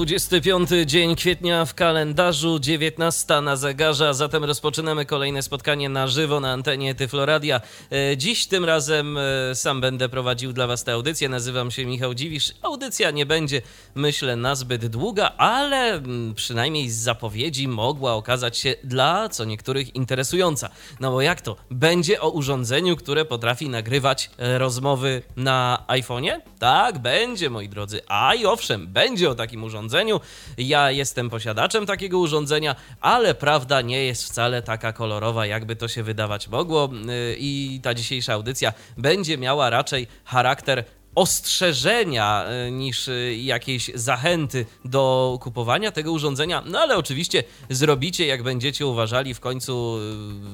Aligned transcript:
25 0.00 0.70
dzień 0.86 1.16
kwietnia 1.16 1.64
w 1.64 1.74
kalendarzu, 1.74 2.58
19 2.58 3.40
na 3.40 3.56
zegarze, 3.56 4.08
a 4.08 4.12
zatem 4.12 4.44
rozpoczynamy 4.44 5.06
kolejne 5.06 5.42
spotkanie 5.42 5.88
na 5.88 6.08
żywo 6.08 6.40
na 6.40 6.52
antenie 6.52 6.94
Tyfloradia. 6.94 7.60
E, 7.92 8.16
dziś 8.16 8.46
tym 8.46 8.64
razem 8.64 9.18
e, 9.18 9.54
sam 9.54 9.80
będę 9.80 10.08
prowadził 10.08 10.52
dla 10.52 10.66
Was 10.66 10.84
tę 10.84 10.92
audycję. 10.92 11.28
Nazywam 11.28 11.70
się 11.70 11.86
Michał 11.86 12.14
Dziwisz. 12.14 12.52
Audycja 12.62 13.10
nie 13.10 13.26
będzie, 13.26 13.62
myślę, 13.94 14.36
nazbyt 14.36 14.86
długa, 14.86 15.32
ale 15.36 15.94
mm, 15.94 16.34
przynajmniej 16.34 16.90
z 16.90 16.96
zapowiedzi 16.96 17.68
mogła 17.68 18.14
okazać 18.14 18.58
się 18.58 18.74
dla 18.84 19.28
co 19.28 19.44
niektórych 19.44 19.94
interesująca. 19.94 20.70
No 21.00 21.10
bo 21.10 21.20
jak 21.20 21.40
to? 21.40 21.56
Będzie 21.70 22.20
o 22.20 22.30
urządzeniu, 22.30 22.96
które 22.96 23.24
potrafi 23.24 23.68
nagrywać 23.68 24.30
e, 24.38 24.58
rozmowy 24.58 25.22
na 25.36 25.84
iPhone'ie? 25.88 26.40
Tak, 26.58 26.98
będzie, 26.98 27.50
moi 27.50 27.68
drodzy. 27.68 28.00
A 28.08 28.34
i 28.34 28.46
owszem, 28.46 28.86
będzie 28.86 29.30
o 29.30 29.34
takim 29.34 29.64
urządzeniu 29.64 29.89
urządzeniu. 29.90 30.20
Ja 30.58 30.90
jestem 30.90 31.30
posiadaczem 31.30 31.86
takiego 31.86 32.18
urządzenia, 32.18 32.76
ale 33.00 33.34
prawda 33.34 33.80
nie 33.80 34.04
jest 34.04 34.24
wcale 34.24 34.62
taka 34.62 34.92
kolorowa, 34.92 35.46
jakby 35.46 35.76
to 35.76 35.88
się 35.88 36.02
wydawać 36.02 36.48
mogło. 36.48 36.90
Y, 37.10 37.36
I 37.38 37.80
ta 37.82 37.94
dzisiejsza 37.94 38.32
audycja 38.32 38.72
będzie 38.96 39.38
miała 39.38 39.70
raczej 39.70 40.06
charakter 40.24 40.84
ostrzeżenia 41.14 42.44
e, 42.44 42.70
niż 42.70 43.08
e, 43.08 43.34
jakiejś 43.34 43.90
zachęty 43.94 44.66
do 44.84 45.38
kupowania 45.42 45.92
tego 45.92 46.12
urządzenia. 46.12 46.62
No 46.66 46.78
ale 46.78 46.96
oczywiście 46.96 47.44
zrobicie, 47.70 48.26
jak 48.26 48.42
będziecie 48.42 48.86
uważali 48.86 49.34
w 49.34 49.40
końcu 49.40 49.98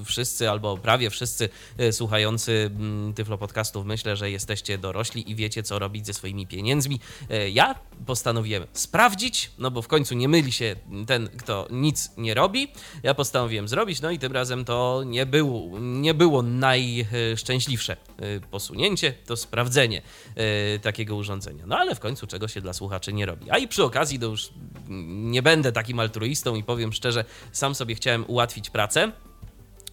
e, 0.00 0.04
wszyscy 0.04 0.50
albo 0.50 0.76
prawie 0.76 1.10
wszyscy 1.10 1.48
słuchający 1.90 2.70
mm, 2.76 3.14
Tyflo 3.14 3.38
Podcastów. 3.38 3.86
Myślę, 3.86 4.16
że 4.16 4.30
jesteście 4.30 4.78
dorośli 4.78 5.30
i 5.30 5.34
wiecie, 5.34 5.62
co 5.62 5.78
robić 5.78 6.06
ze 6.06 6.14
swoimi 6.14 6.46
pieniędzmi. 6.46 7.00
Ja 7.52 7.74
postanowiłem 8.06 8.66
sprawdzić, 8.72 9.50
no 9.58 9.70
bo 9.70 9.82
w 9.82 9.88
końcu 9.88 10.14
nie 10.14 10.28
myli 10.28 10.52
się 10.52 10.76
ten, 11.06 11.28
kto 11.28 11.66
nic 11.70 12.10
nie 12.16 12.34
robi. 12.34 12.68
Ja 13.02 13.14
postanowiłem 13.14 13.68
zrobić, 13.68 14.00
no 14.00 14.10
i 14.10 14.18
tym 14.18 14.32
razem 14.32 14.64
to 14.64 15.02
nie 15.06 15.26
było, 15.26 15.78
nie 15.80 16.14
było 16.14 16.42
najszczęśliwsze 16.42 17.96
posunięcie, 18.50 19.14
to 19.26 19.36
sprawdzenie 19.36 20.02
takiego 20.82 21.16
urządzenia. 21.16 21.64
No 21.66 21.78
ale 21.78 21.94
w 21.94 22.00
końcu 22.00 22.26
czego 22.26 22.48
się 22.48 22.60
dla 22.60 22.72
słuchaczy 22.72 23.12
nie 23.12 23.26
robi. 23.26 23.50
A 23.50 23.58
i 23.58 23.68
przy 23.68 23.84
okazji, 23.84 24.18
to 24.18 24.26
już 24.26 24.50
nie 25.08 25.42
będę 25.42 25.72
takim 25.72 26.00
altruistą 26.00 26.54
i 26.54 26.62
powiem 26.62 26.92
szczerze, 26.92 27.24
sam 27.52 27.74
sobie 27.74 27.94
chciałem 27.94 28.24
ułatwić 28.28 28.70
pracę. 28.70 29.12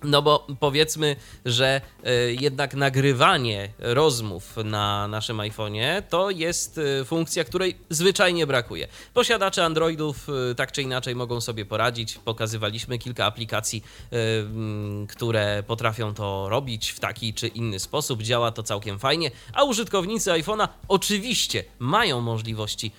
No 0.03 0.21
bo 0.21 0.47
powiedzmy, 0.59 1.15
że 1.45 1.81
e, 2.03 2.11
jednak 2.33 2.73
nagrywanie 2.73 3.69
rozmów 3.79 4.57
na 4.65 5.07
naszym 5.07 5.37
iPhone'ie 5.37 6.01
to 6.09 6.29
jest 6.29 6.77
e, 6.77 7.05
funkcja, 7.05 7.43
której 7.43 7.75
zwyczajnie 7.89 8.47
brakuje. 8.47 8.87
Posiadacze 9.13 9.65
Androidów 9.65 10.27
e, 10.51 10.55
tak 10.55 10.71
czy 10.71 10.81
inaczej 10.81 11.15
mogą 11.15 11.41
sobie 11.41 11.65
poradzić. 11.65 12.19
Pokazywaliśmy 12.25 12.97
kilka 12.97 13.25
aplikacji, 13.25 13.83
które 15.09 15.63
potrafią 15.67 16.13
to 16.13 16.49
robić 16.49 16.89
w 16.89 16.99
taki 16.99 17.33
czy 17.33 17.47
inny 17.47 17.79
sposób. 17.79 18.21
Działa 18.23 18.51
to 18.51 18.63
całkiem 18.63 18.99
fajnie, 18.99 19.31
a 19.53 19.63
użytkownicy 19.63 20.31
iPhone'a 20.31 20.67
oczywiście 20.87 21.63
mają 21.79 22.21
możliwości, 22.21 22.91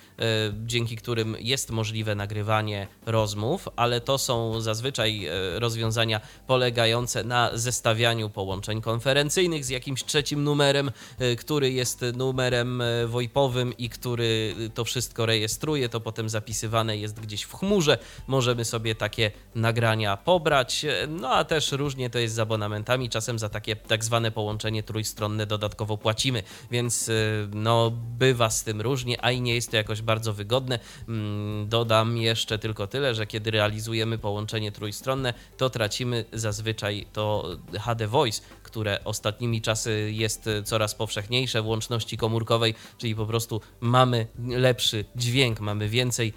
dzięki 0.65 0.95
którym 0.95 1.37
jest 1.39 1.71
możliwe 1.71 2.15
nagrywanie 2.15 2.87
rozmów, 3.05 3.69
ale 3.75 4.01
to 4.01 4.17
są 4.17 4.61
zazwyczaj 4.61 5.27
rozwiązania 5.59 6.21
polegające 6.47 6.94
polegające 6.95 7.23
na 7.23 7.49
zestawianiu 7.53 8.29
połączeń 8.29 8.81
konferencyjnych 8.81 9.65
z 9.65 9.69
jakimś 9.69 10.03
trzecim 10.03 10.43
numerem, 10.43 10.91
y, 11.21 11.35
który 11.35 11.71
jest 11.71 12.05
numerem 12.13 12.81
y, 12.81 13.07
VoIPowym 13.07 13.77
i 13.77 13.89
który 13.89 14.55
to 14.73 14.85
wszystko 14.85 15.25
rejestruje, 15.25 15.89
to 15.89 15.99
potem 15.99 16.29
zapisywane 16.29 16.97
jest 16.97 17.19
gdzieś 17.19 17.43
w 17.43 17.53
chmurze. 17.53 17.97
Możemy 18.27 18.65
sobie 18.65 18.95
takie 18.95 19.31
nagrania 19.55 20.17
pobrać, 20.17 20.85
no 21.07 21.29
a 21.29 21.43
też 21.43 21.71
różnie 21.71 22.09
to 22.09 22.19
jest 22.19 22.35
z 22.35 22.39
abonamentami. 22.39 23.09
Czasem 23.09 23.39
za 23.39 23.49
takie 23.49 23.75
tak 23.75 24.03
zwane 24.03 24.31
połączenie 24.31 24.83
trójstronne 24.83 25.45
dodatkowo 25.45 25.97
płacimy, 25.97 26.43
więc 26.71 27.09
y, 27.09 27.47
no 27.53 27.91
bywa 28.19 28.49
z 28.49 28.63
tym 28.63 28.81
różnie, 28.81 29.25
a 29.25 29.31
i 29.31 29.41
nie 29.41 29.55
jest 29.55 29.71
to 29.71 29.77
jakoś 29.77 30.01
bardzo 30.01 30.33
wygodne. 30.33 30.79
Mm, 31.07 31.69
dodam 31.69 32.17
jeszcze 32.17 32.59
tylko 32.59 32.87
tyle, 32.87 33.15
że 33.15 33.27
kiedy 33.27 33.51
realizujemy 33.51 34.17
połączenie 34.17 34.71
trójstronne, 34.71 35.33
to 35.57 35.69
tracimy 35.69 36.25
zazwyczaj 36.33 36.84
zazwyczaj 36.85 37.05
to 37.13 37.57
HD 37.79 38.07
Voice, 38.07 38.41
które 38.63 39.03
ostatnimi 39.03 39.61
czasy 39.61 40.11
jest 40.11 40.49
coraz 40.65 40.95
powszechniejsze 40.95 41.61
w 41.61 41.67
łączności 41.67 42.17
komórkowej, 42.17 42.75
czyli 42.97 43.15
po 43.15 43.25
prostu 43.25 43.61
mamy 43.79 44.27
lepszy 44.47 45.05
dźwięk, 45.15 45.59
mamy 45.59 45.89
więcej 45.89 46.33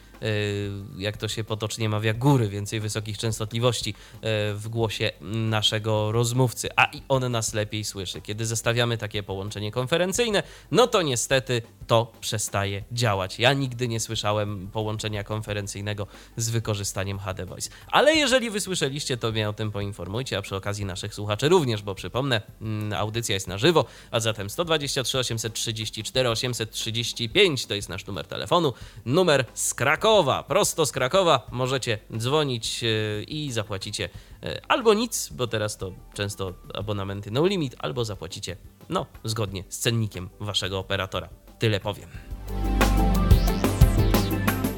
jak 0.99 1.17
to 1.17 1.29
się 1.29 1.45
potocznie 1.45 1.89
mawia, 1.89 2.15
góry, 2.15 2.49
więcej 2.49 2.81
wysokich 2.81 3.19
częstotliwości 3.19 3.91
e, 3.91 4.55
w 4.55 4.69
głosie 4.69 5.11
naszego 5.21 6.13
rozmówcy, 6.13 6.69
a 6.77 6.85
i 6.85 7.03
on 7.09 7.33
nas 7.33 7.55
lepiej 7.55 7.85
słyszy. 7.85 8.21
Kiedy 8.21 8.47
zestawiamy 8.47 8.99
takie 8.99 9.23
połączenie 9.23 9.73
konferencyjne, 9.73 10.43
no 10.71 10.87
to 10.87 11.03
niestety 11.03 11.63
to 11.87 12.13
przestaje 12.21 12.85
działać. 12.93 13.39
Ja 13.39 13.53
nigdy 13.53 13.89
nie 13.89 14.01
słyszałem 14.01 14.69
połączenia 14.73 15.25
konferencyjnego 15.25 16.07
z 16.37 16.51
wykorzystaniem 16.51 17.19
HD 17.19 17.47
Voice. 17.47 17.71
Ale 17.87 18.15
jeżeli 18.15 18.51
wysłyszeliście, 18.51 19.17
to 19.17 19.33
mnie 19.33 19.49
o 19.49 19.53
tym 19.53 19.73
poinformujcie, 19.73 20.39
a 20.39 20.43
przy 20.43 20.57
okazji 20.57 20.85
naszych 20.85 21.15
słuchaczy 21.15 21.49
również, 21.49 21.83
bo 21.83 21.95
przypomnę, 21.95 22.43
mm, 22.61 22.93
audycja 22.93 23.35
jest 23.35 23.47
na 23.47 23.59
żywo, 23.59 23.85
a 24.11 24.21
zatem 24.21 24.51
123 24.51 25.19
834 25.19 26.29
835 26.31 27.67
to 27.67 27.75
jest 27.75 27.89
nasz 27.89 28.07
numer 28.07 28.27
telefonu, 28.27 28.73
numer 29.07 29.45
z 29.55 29.75
Krakowa 29.75 30.08
Krakowa, 30.09 30.43
prosto 30.43 30.87
z 30.87 30.93
Krakowa 30.93 31.47
możecie 31.51 31.99
dzwonić 32.17 32.85
e, 32.85 33.23
i 33.23 33.53
zapłacicie 33.53 34.09
e, 34.43 34.61
albo 34.69 34.95
nic, 34.95 35.29
bo 35.33 35.47
teraz 35.47 35.77
to 35.77 35.93
często 36.15 36.53
abonamenty 36.75 37.31
no 37.31 37.47
limit, 37.47 37.77
albo 37.79 38.05
zapłacicie 38.05 38.57
no 38.89 39.07
zgodnie 39.25 39.65
z 39.69 39.79
cennikiem 39.79 40.29
waszego 40.41 40.79
operatora. 40.79 41.29
Tyle 41.59 41.81
powiem 41.81 42.09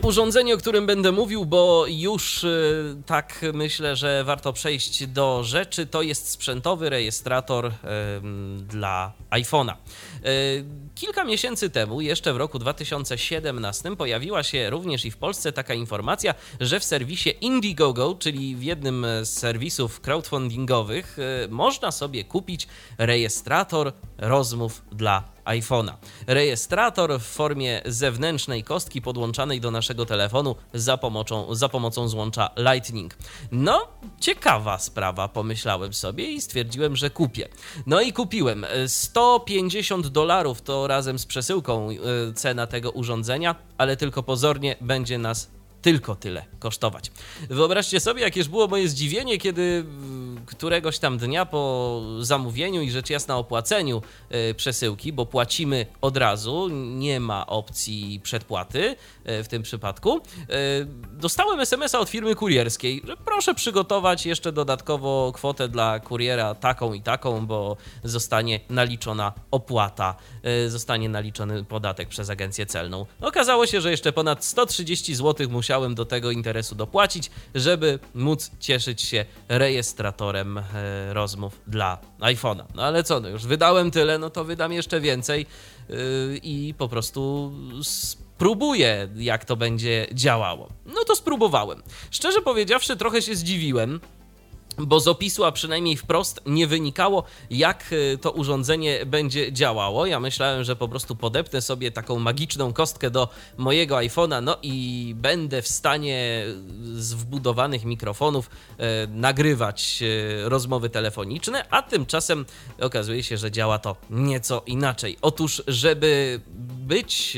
urządzenie, 0.02 0.54
o 0.54 0.58
którym 0.58 0.86
będę 0.86 1.12
mówił, 1.12 1.44
bo 1.44 1.84
już 1.88 2.44
y, 2.44 3.02
tak 3.06 3.40
myślę, 3.54 3.96
że 3.96 4.24
warto 4.24 4.52
przejść 4.52 5.06
do 5.06 5.44
rzeczy, 5.44 5.86
to 5.86 6.02
jest 6.02 6.30
sprzętowy 6.30 6.90
rejestrator 6.90 7.72
dla 8.56 9.12
iPhone'a. 9.30 9.74
Y, 10.26 10.64
kilka 10.94 11.24
miesięcy 11.24 11.70
temu, 11.70 12.00
jeszcze 12.00 12.32
w 12.32 12.36
roku 12.36 12.58
2017, 12.58 13.96
pojawiła 13.96 14.42
się 14.42 14.70
również 14.70 15.04
i 15.04 15.10
w 15.10 15.16
Polsce 15.16 15.52
taka 15.52 15.74
informacja, 15.74 16.34
że 16.60 16.80
w 16.80 16.84
serwisie 16.84 17.30
Indiegogo, 17.40 18.16
czyli 18.18 18.56
w 18.56 18.62
jednym 18.62 19.06
z 19.22 19.28
serwisów 19.28 20.00
crowdfundingowych, 20.00 21.18
y, 21.44 21.48
można 21.48 21.92
sobie 21.92 22.24
kupić 22.24 22.68
rejestrator 22.98 23.92
rozmów 24.18 24.82
dla 24.92 25.24
iPhone'a. 25.44 25.92
Rejestrator 26.26 27.20
w 27.20 27.22
formie 27.22 27.82
zewnętrznej 27.86 28.64
kostki 28.64 29.02
podłączanej 29.02 29.60
do 29.60 29.70
naszego 29.70 30.06
telefonu 30.06 30.56
za 30.74 30.96
pomocą, 30.96 31.54
za 31.54 31.68
pomocą 31.68 32.08
złącza 32.08 32.50
Lightning. 32.56 33.16
No, 33.52 33.88
ciekawa 34.20 34.78
sprawa, 34.78 35.28
pomyślałem 35.28 35.92
sobie 35.92 36.32
i 36.32 36.40
stwierdziłem, 36.40 36.96
że 36.96 37.10
kupię. 37.10 37.48
No 37.86 38.00
i 38.00 38.12
kupiłem. 38.12 38.66
150 38.86 40.06
dolarów 40.10 40.62
to 40.62 40.86
razem 40.86 41.18
z 41.18 41.26
przesyłką 41.26 41.90
y, 41.90 41.96
cena 42.34 42.66
tego 42.66 42.90
urządzenia, 42.90 43.54
ale 43.78 43.96
tylko 43.96 44.22
pozornie 44.22 44.76
będzie 44.80 45.18
nas 45.18 45.50
tylko 45.82 46.16
tyle 46.16 46.44
kosztować. 46.58 47.10
Wyobraźcie 47.50 48.00
sobie, 48.00 48.22
jakież 48.22 48.48
było 48.48 48.68
moje 48.68 48.88
zdziwienie, 48.88 49.38
kiedy 49.38 49.84
któregoś 50.46 50.98
tam 50.98 51.18
dnia 51.18 51.46
po 51.46 52.02
zamówieniu 52.20 52.82
i 52.82 52.90
rzecz 52.90 53.10
jasna 53.10 53.36
opłaceniu 53.36 54.02
e, 54.30 54.54
przesyłki, 54.54 55.12
bo 55.12 55.26
płacimy 55.26 55.86
od 56.00 56.16
razu, 56.16 56.68
nie 56.72 57.20
ma 57.20 57.46
opcji 57.46 58.20
przedpłaty 58.22 58.96
e, 59.24 59.44
w 59.44 59.48
tym 59.48 59.62
przypadku, 59.62 60.16
e, 60.16 60.20
dostałem 61.12 61.60
SMS-a 61.60 61.98
od 61.98 62.08
firmy 62.08 62.34
kurierskiej, 62.34 63.02
że 63.04 63.16
proszę 63.16 63.54
przygotować 63.54 64.26
jeszcze 64.26 64.52
dodatkowo 64.52 65.32
kwotę 65.34 65.68
dla 65.68 66.00
kuriera 66.00 66.54
taką 66.54 66.92
i 66.92 67.02
taką, 67.02 67.46
bo 67.46 67.76
zostanie 68.04 68.60
naliczona 68.68 69.32
opłata, 69.50 70.14
zostanie 70.68 71.08
naliczony 71.08 71.64
podatek 71.64 72.08
przez 72.08 72.30
agencję 72.30 72.66
celną. 72.66 73.06
Okazało 73.20 73.66
się, 73.66 73.80
że 73.80 73.90
jeszcze 73.90 74.12
ponad 74.12 74.44
130 74.44 75.14
zł 75.14 75.48
musiałem 75.50 75.69
do 75.94 76.04
tego 76.04 76.30
interesu 76.30 76.74
dopłacić, 76.74 77.30
żeby 77.54 77.98
móc 78.14 78.50
cieszyć 78.60 79.02
się 79.02 79.24
rejestratorem 79.48 80.60
E, 80.74 81.14
rozmów 81.14 81.60
dla 81.66 81.98
iPhone'a. 82.20 82.64
No 82.74 82.82
ale 82.82 83.04
co, 83.04 83.20
no 83.20 83.28
już 83.28 83.46
wydałem 83.46 83.90
tyle, 83.90 84.18
no 84.18 84.30
to 84.30 84.44
wydam 84.44 84.72
jeszcze 84.72 85.00
więcej 85.00 85.46
e, 85.90 85.94
i 86.42 86.74
po 86.78 86.88
prostu 86.88 87.52
spróbuję, 87.82 89.08
jak 89.16 89.44
to 89.44 89.56
będzie 89.56 90.06
działało. 90.12 90.68
No 90.86 91.04
to 91.04 91.16
spróbowałem. 91.16 91.82
Szczerze 92.10 92.42
powiedziawszy, 92.42 92.96
trochę 92.96 93.22
się 93.22 93.34
zdziwiłem 93.34 94.00
bo 94.78 95.00
z 95.00 95.08
opisu, 95.08 95.44
a 95.44 95.52
przynajmniej 95.52 95.96
wprost, 95.96 96.40
nie 96.46 96.66
wynikało, 96.66 97.24
jak 97.50 97.92
y, 97.92 98.18
to 98.20 98.30
urządzenie 98.30 99.06
będzie 99.06 99.52
działało. 99.52 100.06
Ja 100.06 100.20
myślałem, 100.20 100.64
że 100.64 100.76
po 100.76 100.88
prostu 100.88 101.16
podepnę 101.16 101.62
sobie 101.62 101.90
taką 101.90 102.18
magiczną 102.18 102.72
kostkę 102.72 103.10
do 103.10 103.28
mojego 103.56 103.96
iPhone'a, 103.96 104.42
no 104.42 104.56
i 104.62 105.12
będę 105.16 105.62
w 105.62 105.68
stanie 105.68 106.44
z 106.94 107.14
wbudowanych 107.14 107.84
mikrofonów 107.84 108.50
e, 108.78 109.06
nagrywać 109.06 110.02
e, 110.02 110.48
rozmowy 110.48 110.90
telefoniczne, 110.90 111.64
a 111.70 111.82
tymczasem 111.82 112.46
okazuje 112.80 113.22
się, 113.22 113.36
że 113.36 113.50
działa 113.50 113.78
to 113.78 113.96
nieco 114.10 114.62
inaczej. 114.66 115.16
Otóż, 115.22 115.62
żeby 115.66 116.40
być 116.86 117.36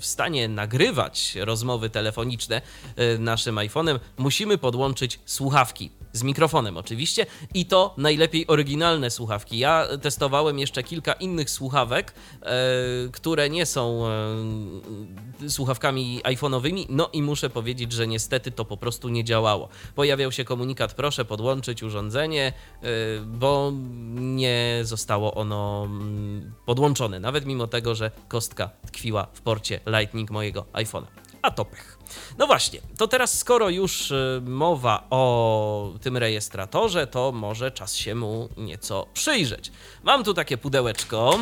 w 0.00 0.06
stanie 0.06 0.48
nagrywać 0.48 1.36
rozmowy 1.40 1.90
telefoniczne 1.90 2.62
naszym 3.18 3.56
iPhone'em, 3.56 3.98
musimy 4.18 4.58
podłączyć 4.58 5.20
słuchawki 5.26 5.90
z 6.14 6.22
mikrofonem 6.22 6.76
oczywiście 6.76 7.26
i 7.54 7.66
to 7.66 7.94
najlepiej 7.98 8.46
oryginalne 8.46 9.10
słuchawki. 9.10 9.58
Ja 9.58 9.86
testowałem 10.02 10.58
jeszcze 10.58 10.82
kilka 10.82 11.12
innych 11.12 11.50
słuchawek, 11.50 12.14
e, 12.42 12.54
które 13.12 13.50
nie 13.50 13.66
są 13.66 14.06
e, 15.44 15.50
słuchawkami 15.50 16.20
iPhone'owymi, 16.24 16.86
no 16.88 17.10
i 17.12 17.22
muszę 17.22 17.50
powiedzieć, 17.50 17.92
że 17.92 18.06
niestety 18.06 18.50
to 18.50 18.64
po 18.64 18.76
prostu 18.76 19.08
nie 19.08 19.24
działało. 19.24 19.68
Pojawiał 19.94 20.32
się 20.32 20.44
komunikat, 20.44 20.94
proszę 20.94 21.24
podłączyć 21.24 21.82
urządzenie, 21.82 22.52
e, 22.82 22.86
bo 23.26 23.72
nie 24.14 24.80
zostało 24.82 25.34
ono 25.34 25.84
mm, 25.84 26.52
podłączone, 26.66 27.20
nawet 27.20 27.46
mimo 27.46 27.66
tego, 27.66 27.94
że 27.94 28.10
kostka 28.28 28.70
tkwiła 28.86 29.26
w 29.32 29.40
porcie 29.40 29.80
Lightning 29.86 30.30
mojego 30.30 30.64
iPhone'a. 30.72 31.23
A 31.44 31.50
to 31.50 31.64
pech. 31.64 31.98
No 32.38 32.46
właśnie, 32.46 32.80
to 32.98 33.08
teraz 33.08 33.38
skoro 33.38 33.68
już 33.68 34.10
y, 34.10 34.42
mowa 34.44 35.06
o 35.10 35.92
tym 36.02 36.16
rejestratorze, 36.16 37.06
to 37.06 37.32
może 37.32 37.70
czas 37.70 37.96
się 37.96 38.14
mu 38.14 38.48
nieco 38.56 39.06
przyjrzeć. 39.14 39.72
Mam 40.02 40.24
tu 40.24 40.34
takie 40.34 40.58
pudełeczko. 40.58 41.38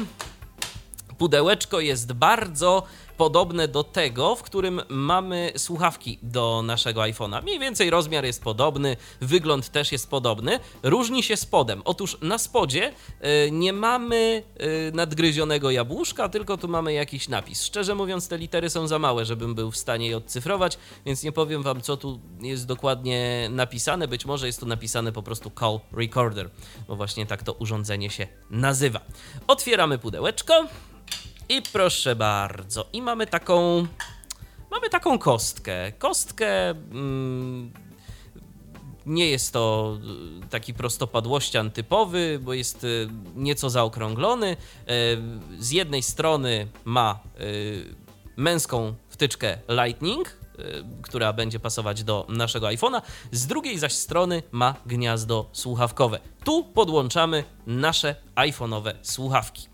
Pudełeczko 1.18 1.80
jest 1.80 2.12
bardzo 2.12 2.82
podobne 3.22 3.68
do 3.68 3.84
tego, 3.84 4.36
w 4.36 4.42
którym 4.42 4.80
mamy 4.88 5.52
słuchawki 5.56 6.18
do 6.22 6.62
naszego 6.62 7.00
iPhone'a. 7.00 7.42
Mniej 7.42 7.58
więcej 7.58 7.90
rozmiar 7.90 8.24
jest 8.24 8.42
podobny, 8.42 8.96
wygląd 9.20 9.68
też 9.68 9.92
jest 9.92 10.10
podobny. 10.10 10.58
Różni 10.82 11.22
się 11.22 11.36
spodem. 11.36 11.82
Otóż 11.84 12.18
na 12.22 12.38
spodzie 12.38 12.92
y, 13.46 13.50
nie 13.50 13.72
mamy 13.72 14.42
y, 14.88 14.92
nadgryzionego 14.94 15.70
jabłuszka, 15.70 16.28
tylko 16.28 16.56
tu 16.56 16.68
mamy 16.68 16.92
jakiś 16.92 17.28
napis. 17.28 17.64
Szczerze 17.64 17.94
mówiąc, 17.94 18.28
te 18.28 18.38
litery 18.38 18.70
są 18.70 18.86
za 18.86 18.98
małe, 18.98 19.24
żebym 19.24 19.54
był 19.54 19.70
w 19.70 19.76
stanie 19.76 20.08
je 20.08 20.16
odcyfrować, 20.16 20.78
więc 21.06 21.22
nie 21.22 21.32
powiem 21.32 21.62
wam, 21.62 21.80
co 21.80 21.96
tu 21.96 22.20
jest 22.40 22.66
dokładnie 22.66 23.48
napisane. 23.50 24.08
Być 24.08 24.26
może 24.26 24.46
jest 24.46 24.60
tu 24.60 24.66
napisane 24.66 25.12
po 25.12 25.22
prostu 25.22 25.50
Call 25.60 25.80
Recorder, 25.92 26.50
bo 26.88 26.96
właśnie 26.96 27.26
tak 27.26 27.42
to 27.42 27.52
urządzenie 27.52 28.10
się 28.10 28.26
nazywa. 28.50 29.00
Otwieramy 29.46 29.98
pudełeczko. 29.98 30.66
I 31.48 31.62
proszę 31.72 32.16
bardzo, 32.16 32.86
i 32.92 33.02
mamy 33.02 33.26
taką. 33.26 33.86
Mamy 34.70 34.90
taką 34.90 35.18
kostkę. 35.18 35.92
Kostkę. 35.92 36.70
Mm, 36.70 37.72
nie 39.06 39.30
jest 39.30 39.52
to 39.52 39.96
y, 40.44 40.48
taki 40.48 40.74
prostopadłościan 40.74 41.70
typowy, 41.70 42.40
bo 42.42 42.54
jest 42.54 42.84
y, 42.84 43.08
nieco 43.36 43.70
zaokrąglony. 43.70 44.52
Y, 44.52 44.56
z 45.58 45.70
jednej 45.70 46.02
strony 46.02 46.68
ma 46.84 47.20
męską 48.36 48.94
wtyczkę 49.08 49.58
Lightning, 49.84 50.36
która 51.02 51.32
będzie 51.32 51.60
pasować 51.60 52.04
do 52.04 52.26
naszego 52.28 52.66
iPhone'a, 52.66 53.02
z 53.32 53.46
drugiej 53.46 53.78
zaś 53.78 53.92
strony 53.92 54.42
ma 54.50 54.74
gniazdo 54.86 55.48
słuchawkowe. 55.52 56.20
Tu 56.44 56.64
podłączamy 56.64 57.44
nasze 57.66 58.16
iPhone'owe 58.34 58.94
słuchawki. 59.02 59.71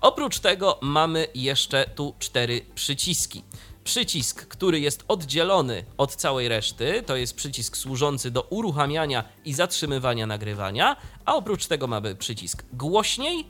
Oprócz 0.00 0.38
tego 0.38 0.78
mamy 0.82 1.26
jeszcze 1.34 1.90
tu 1.94 2.14
cztery 2.18 2.60
przyciski. 2.74 3.42
Przycisk, 3.84 4.46
który 4.46 4.80
jest 4.80 5.04
oddzielony 5.08 5.84
od 5.98 6.14
całej 6.14 6.48
reszty, 6.48 7.02
to 7.06 7.16
jest 7.16 7.36
przycisk 7.36 7.76
służący 7.76 8.30
do 8.30 8.42
uruchamiania 8.42 9.24
i 9.44 9.52
zatrzymywania 9.52 10.26
nagrywania, 10.26 10.96
a 11.24 11.34
oprócz 11.34 11.66
tego 11.66 11.86
mamy 11.86 12.16
przycisk 12.16 12.64
głośniej, 12.72 13.46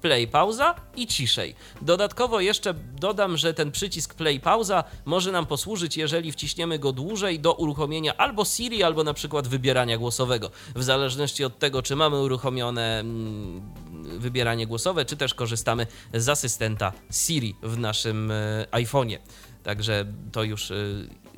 play 0.00 0.28
pauza 0.28 0.74
i 0.96 1.06
ciszej. 1.06 1.54
Dodatkowo 1.82 2.40
jeszcze 2.40 2.74
dodam, 2.74 3.36
że 3.36 3.54
ten 3.54 3.70
przycisk 3.70 4.14
play 4.14 4.40
pauza 4.40 4.84
może 5.04 5.32
nam 5.32 5.46
posłużyć, 5.46 5.96
jeżeli 5.96 6.32
wciśniemy 6.32 6.78
go 6.78 6.92
dłużej 6.92 7.40
do 7.40 7.54
uruchomienia 7.54 8.16
albo 8.16 8.44
Siri, 8.44 8.82
albo 8.82 9.04
na 9.04 9.14
przykład 9.14 9.48
wybierania 9.48 9.98
głosowego. 9.98 10.50
W 10.74 10.82
zależności 10.82 11.44
od 11.44 11.58
tego, 11.58 11.82
czy 11.82 11.96
mamy 11.96 12.20
uruchomione 12.20 13.00
mm, 13.00 13.72
wybieranie 14.18 14.66
głosowe, 14.66 15.04
czy 15.04 15.16
też 15.16 15.34
korzystamy 15.34 15.86
z 16.14 16.28
asystenta 16.28 16.92
Siri 17.12 17.56
w 17.62 17.78
naszym 17.78 18.30
e, 18.30 18.66
iPhone'ie. 18.70 19.18
Także 19.62 20.06
to 20.32 20.42
już 20.42 20.70
e, 20.70 20.74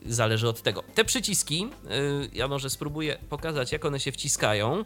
zależy 0.06 0.48
od 0.48 0.62
tego. 0.62 0.82
Te 0.94 1.04
przyciski, 1.04 1.68
e, 1.90 1.98
ja 2.32 2.48
może 2.48 2.70
spróbuję 2.70 3.18
pokazać, 3.28 3.72
jak 3.72 3.84
one 3.84 4.00
się 4.00 4.12
wciskają. 4.12 4.84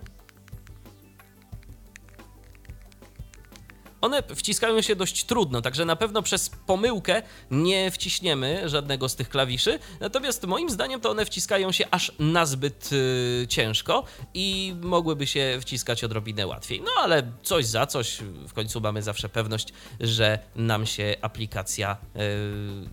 One 4.00 4.22
wciskają 4.34 4.82
się 4.82 4.96
dość 4.96 5.24
trudno, 5.24 5.62
także 5.62 5.84
na 5.84 5.96
pewno 5.96 6.22
przez 6.22 6.50
pomyłkę 6.66 7.22
nie 7.50 7.90
wciśniemy 7.90 8.68
żadnego 8.68 9.08
z 9.08 9.16
tych 9.16 9.28
klawiszy. 9.28 9.78
Natomiast 10.00 10.46
moim 10.46 10.70
zdaniem 10.70 11.00
to 11.00 11.10
one 11.10 11.24
wciskają 11.24 11.72
się 11.72 11.84
aż 11.90 12.12
nazbyt 12.18 12.92
yy, 12.92 13.46
ciężko 13.48 14.04
i 14.34 14.74
mogłyby 14.82 15.26
się 15.26 15.58
wciskać 15.60 16.04
odrobinę 16.04 16.46
łatwiej. 16.46 16.80
No 16.80 16.90
ale 16.98 17.22
coś 17.42 17.66
za 17.66 17.86
coś, 17.86 18.18
w 18.48 18.52
końcu 18.52 18.80
mamy 18.80 19.02
zawsze 19.02 19.28
pewność, 19.28 19.68
że 20.00 20.38
nam 20.56 20.86
się 20.86 21.16
aplikacja 21.22 21.96
yy, 22.14 22.22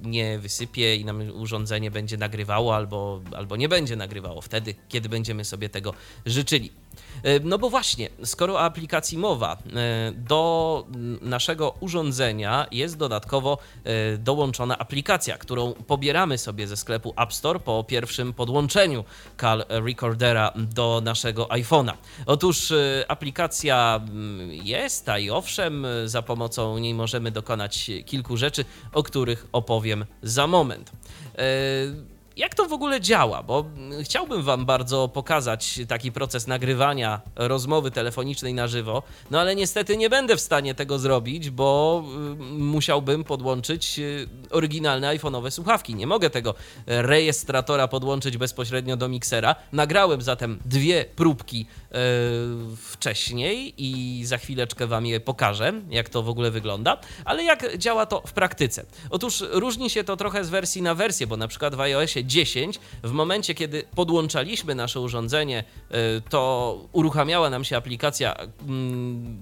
nie 0.02 0.40
wysypie 0.40 0.96
i 0.96 1.06
nam 1.06 1.32
urządzenie 1.32 1.92
będzie 1.92 2.18
nagrywało 2.18 2.76
albo, 2.76 3.22
albo 3.36 3.56
nie 3.56 3.70
będzie 3.70 3.96
nagrywało 3.96 4.42
wtedy, 4.42 4.76
kiedy 4.90 5.10
będziemy 5.10 5.46
sobie 5.46 5.70
tego 5.70 5.94
życzyli. 6.26 6.83
E, 7.24 7.40
no 7.40 7.58
bo 7.58 7.70
właśnie, 7.70 8.10
skoro 8.24 8.54
o 8.54 8.62
aplikacji 8.62 9.18
mowa, 9.18 9.54
e, 9.54 10.12
do 10.12 10.88
naszego 11.22 11.74
urządzenia 11.80 12.68
jest 12.72 12.98
dodatkowo 12.98 13.58
e, 13.84 14.18
dołączona 14.18 14.78
aplikacja, 14.78 15.38
którą 15.38 15.74
pobieramy 15.74 16.38
sobie 16.38 16.68
ze 16.68 16.78
sklepu 16.78 17.14
App 17.18 17.34
Store 17.34 17.60
po 17.60 17.84
pierwszym 17.84 18.34
podłączeniu 18.34 19.04
Call 19.42 19.66
Recordera 19.70 20.54
do 20.56 21.02
naszego 21.04 21.46
iPhone'a. 21.46 21.94
Otóż 22.26 22.74
aplikacja 23.08 24.02
jest, 24.50 25.10
a 25.10 25.20
i 25.20 25.30
owszem, 25.30 25.88
za 26.06 26.22
pomocą 26.22 26.78
niej 26.78 26.94
możemy 26.94 27.32
dokonać 27.32 27.92
kilku 28.06 28.38
rzeczy, 28.38 28.66
o 28.94 29.04
których 29.04 29.48
opowiem 29.52 30.06
za 30.24 30.48
moment 30.48 30.92
jak 32.38 32.56
to 32.56 32.66
w 32.66 32.74
ogóle 32.74 33.02
działa? 33.02 33.44
Bo 33.44 33.66
chciałbym 34.04 34.44
Wam 34.44 34.66
bardzo 34.66 35.08
pokazać 35.08 35.80
taki 35.88 36.12
proces 36.12 36.48
nagrywania 36.48 37.22
rozmowy 37.36 37.92
telefonicznej 37.92 38.54
na 38.54 38.68
żywo, 38.68 39.04
no 39.32 39.40
ale 39.40 39.56
niestety 39.56 39.98
nie 39.98 40.10
będę 40.10 40.36
w 40.36 40.42
stanie 40.42 40.76
tego 40.76 41.00
zrobić, 41.00 41.50
bo 41.50 42.04
musiałbym 42.58 43.24
podłączyć 43.24 44.00
y, 44.00 44.28
oryginalne 44.50 45.18
iPhone'owe 45.18 45.52
słuchawki. 45.52 45.96
Nie 45.96 46.08
mogę 46.08 46.30
tego 46.30 46.56
rejestratora 46.88 47.88
podłączyć 47.88 48.38
bezpośrednio 48.38 48.98
do 48.98 49.10
miksera. 49.10 49.56
Nagrałem 49.72 50.22
zatem 50.22 50.60
dwie 50.66 51.06
próbki 51.16 51.60
yy, 51.92 51.98
wcześniej 52.78 53.74
i 53.78 54.22
za 54.26 54.38
chwileczkę 54.38 54.88
Wam 54.88 55.06
je 55.06 55.20
pokażę, 55.20 55.74
jak 55.90 56.10
to 56.10 56.24
w 56.24 56.30
ogóle 56.30 56.52
wygląda. 56.52 56.98
Ale 57.26 57.44
jak 57.44 57.78
działa 57.78 58.06
to 58.06 58.22
w 58.28 58.34
praktyce? 58.34 58.86
Otóż 59.10 59.44
różni 59.52 59.90
się 59.90 60.04
to 60.04 60.18
trochę 60.18 60.46
z 60.46 60.50
wersji 60.50 60.82
na 60.82 60.96
wersję, 60.96 61.28
bo 61.28 61.38
na 61.38 61.48
przykład 61.48 61.76
w 61.76 61.82
iOSie 61.82 62.23
10, 62.24 62.80
w 63.04 63.12
momencie 63.12 63.56
kiedy 63.56 63.84
podłączaliśmy 63.96 64.76
nasze 64.76 65.00
urządzenie, 65.00 65.64
y, 65.92 66.22
to 66.30 66.78
uruchamiała 66.92 67.50
nam 67.50 67.64
się 67.64 67.78
aplikacja, 67.78 68.36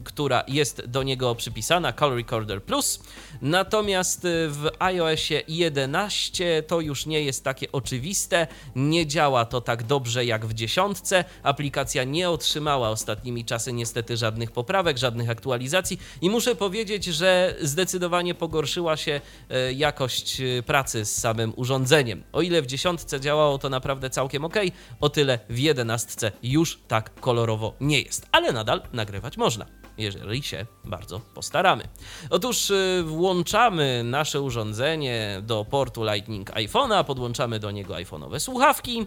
która 0.04 0.44
jest 0.48 0.86
do 0.86 1.04
niego 1.04 1.36
przypisana, 1.36 1.94
Call 1.94 2.16
Recorder 2.16 2.64
Plus. 2.64 3.04
Natomiast 3.42 4.26
y, 4.26 4.50
w 4.50 4.70
iOSie 4.80 5.42
11 5.48 6.64
to 6.68 6.82
już 6.82 7.06
nie 7.06 7.22
jest 7.22 7.44
takie 7.44 7.72
oczywiste, 7.72 8.48
nie 8.76 9.08
działa 9.08 9.46
to 9.46 9.62
tak 9.62 9.84
dobrze 9.84 10.26
jak 10.26 10.46
w 10.46 10.54
dziesiątce. 10.54 11.24
Aplikacja 11.44 12.04
nie 12.04 12.30
otrzymała 12.30 12.90
ostatnimi 12.90 13.46
czasy 13.46 13.74
niestety 13.74 14.18
żadnych 14.18 14.52
poprawek, 14.52 14.98
żadnych 14.98 15.30
aktualizacji 15.30 16.00
i 16.22 16.30
muszę 16.30 16.56
powiedzieć, 16.56 17.06
że 17.06 17.56
zdecydowanie 17.62 18.36
pogorszyła 18.36 18.98
się 18.98 19.22
y, 19.70 19.74
jakość 19.74 20.42
pracy 20.66 21.06
z 21.06 21.16
samym 21.16 21.54
urządzeniem. 21.56 22.24
O 22.32 22.42
ile 22.42 22.62
w 22.62 22.68
dziesiątce 22.72 23.20
działało 23.20 23.58
to 23.58 23.70
naprawdę 23.70 24.10
całkiem 24.10 24.46
ok, 24.46 24.56
o 25.02 25.10
tyle 25.10 25.40
w 25.50 25.60
jedenastce 25.60 26.32
już 26.44 26.80
tak 26.88 27.20
kolorowo 27.20 27.74
nie 27.82 28.02
jest, 28.02 28.28
ale 28.32 28.52
nadal 28.52 28.82
nagrywać 28.94 29.38
można. 29.38 29.66
jeżeli 29.98 30.44
się 30.44 30.66
bardzo 30.86 31.20
postaramy. 31.20 31.84
Otóż 32.30 32.70
y, 32.70 33.04
włączamy 33.06 34.04
nasze 34.04 34.42
urządzenie 34.42 35.42
do 35.44 35.66
portu 35.66 36.04
Lightning 36.04 36.52
iPhone'a, 36.52 37.04
podłączamy 37.04 37.60
do 37.60 37.72
niego 37.72 37.94
iPhone'owe 37.94 38.40
słuchawki, 38.40 39.06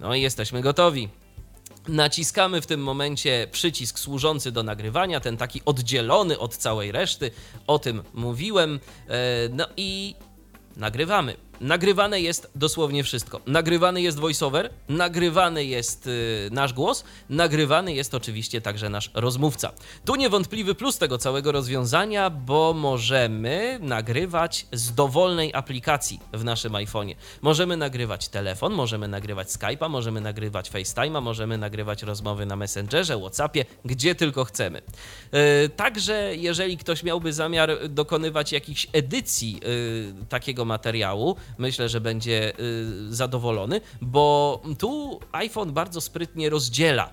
no 0.00 0.14
i 0.14 0.22
jesteśmy 0.22 0.60
gotowi. 0.60 1.08
Naciskamy 1.88 2.60
w 2.60 2.66
tym 2.66 2.82
momencie 2.82 3.48
przycisk 3.52 3.98
służący 3.98 4.52
do 4.52 4.62
nagrywania, 4.62 5.20
ten 5.20 5.36
taki 5.36 5.62
oddzielony 5.64 6.38
od 6.38 6.56
całej 6.56 6.92
reszty, 6.92 7.30
o 7.66 7.78
tym 7.78 8.02
mówiłem. 8.14 8.80
E, 9.08 9.48
no 9.52 9.66
i 9.76 10.14
nagrywamy. 10.76 11.36
Nagrywane 11.60 12.20
jest 12.20 12.50
dosłownie 12.54 13.04
wszystko. 13.04 13.40
Nagrywany 13.46 14.02
jest 14.02 14.18
voiceover, 14.18 14.70
nagrywany 14.88 15.64
jest 15.64 16.06
yy, 16.06 16.12
nasz 16.50 16.72
głos, 16.72 17.04
nagrywany 17.30 17.94
jest 17.94 18.14
oczywiście 18.14 18.60
także 18.60 18.88
nasz 18.88 19.10
rozmówca. 19.14 19.72
Tu 20.04 20.16
niewątpliwy 20.16 20.74
plus 20.74 20.98
tego 20.98 21.18
całego 21.18 21.52
rozwiązania, 21.52 22.30
bo 22.30 22.74
możemy 22.74 23.78
nagrywać 23.82 24.66
z 24.72 24.94
dowolnej 24.94 25.54
aplikacji 25.54 26.20
w 26.32 26.44
naszym 26.44 26.72
iPhone'ie. 26.72 27.14
Możemy 27.42 27.76
nagrywać 27.76 28.28
telefon, 28.28 28.72
możemy 28.72 29.08
nagrywać 29.08 29.48
Skype'a, 29.48 29.90
możemy 29.90 30.20
nagrywać 30.20 30.70
FaceTime'a, 30.70 31.22
możemy 31.22 31.58
nagrywać 31.58 32.02
rozmowy 32.02 32.46
na 32.46 32.56
Messengerze, 32.56 33.18
WhatsAppie, 33.18 33.64
gdzie 33.84 34.14
tylko 34.14 34.44
chcemy. 34.44 34.82
Yy, 35.32 35.68
także 35.68 36.36
jeżeli 36.36 36.76
ktoś 36.76 37.02
miałby 37.02 37.32
zamiar 37.32 37.88
dokonywać 37.88 38.52
jakichś 38.52 38.86
edycji 38.92 39.52
yy, 39.52 40.26
takiego 40.28 40.64
materiału, 40.64 41.36
myślę, 41.58 41.88
że 41.88 42.00
będzie 42.00 42.52
y, 42.60 43.14
zadowolony, 43.14 43.80
bo 44.00 44.62
tu 44.78 45.20
iPhone 45.32 45.72
bardzo 45.72 46.00
sprytnie 46.00 46.50
rozdziela 46.50 47.10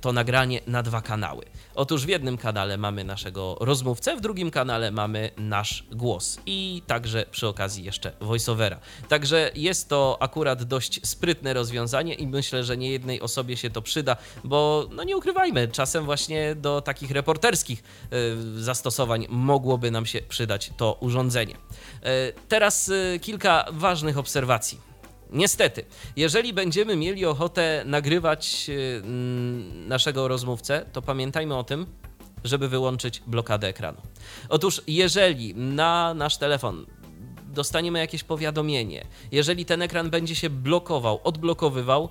to 0.00 0.12
nagranie 0.12 0.60
na 0.66 0.82
dwa 0.82 1.02
kanały. 1.02 1.44
Otóż 1.74 2.06
w 2.06 2.08
jednym 2.08 2.38
kanale 2.38 2.78
mamy 2.78 3.04
naszego 3.04 3.56
rozmówcę, 3.60 4.16
w 4.16 4.20
drugim 4.20 4.50
kanale 4.50 4.90
mamy 4.90 5.30
nasz 5.36 5.84
głos 5.92 6.38
i 6.46 6.82
także 6.86 7.26
przy 7.30 7.48
okazji 7.48 7.84
jeszcze 7.84 8.12
voiceovera. 8.20 8.78
Także 9.08 9.50
jest 9.54 9.88
to 9.88 10.16
akurat 10.20 10.62
dość 10.62 11.06
sprytne 11.06 11.54
rozwiązanie 11.54 12.14
i 12.14 12.26
myślę, 12.26 12.64
że 12.64 12.76
nie 12.76 12.90
jednej 12.90 13.20
osobie 13.20 13.56
się 13.56 13.70
to 13.70 13.82
przyda, 13.82 14.16
bo 14.44 14.88
no 14.92 15.04
nie 15.04 15.16
ukrywajmy, 15.16 15.68
czasem 15.68 16.04
właśnie 16.04 16.54
do 16.54 16.80
takich 16.80 17.10
reporterskich 17.10 17.82
y, 18.58 18.62
zastosowań 18.62 19.26
mogłoby 19.28 19.90
nam 19.90 20.06
się 20.06 20.20
przydać 20.20 20.70
to 20.76 20.96
urządzenie. 21.00 21.54
Teraz 22.48 22.90
kilka 23.20 23.64
ważnych 23.72 24.18
obserwacji. 24.18 24.93
Niestety, 25.34 25.84
jeżeli 26.16 26.52
będziemy 26.52 26.96
mieli 26.96 27.26
ochotę 27.26 27.82
nagrywać 27.86 28.66
y, 28.68 29.02
naszego 29.88 30.28
rozmówcę, 30.28 30.86
to 30.92 31.02
pamiętajmy 31.02 31.56
o 31.56 31.64
tym, 31.64 31.86
żeby 32.44 32.68
wyłączyć 32.68 33.22
blokadę 33.26 33.68
ekranu. 33.68 34.00
Otóż, 34.48 34.82
jeżeli 34.86 35.54
na 35.54 36.14
nasz 36.14 36.36
telefon 36.36 36.86
dostaniemy 37.46 37.98
jakieś 37.98 38.24
powiadomienie, 38.24 39.06
jeżeli 39.32 39.64
ten 39.64 39.82
ekran 39.82 40.10
będzie 40.10 40.34
się 40.34 40.50
blokował, 40.50 41.20
odblokowywał, 41.24 42.08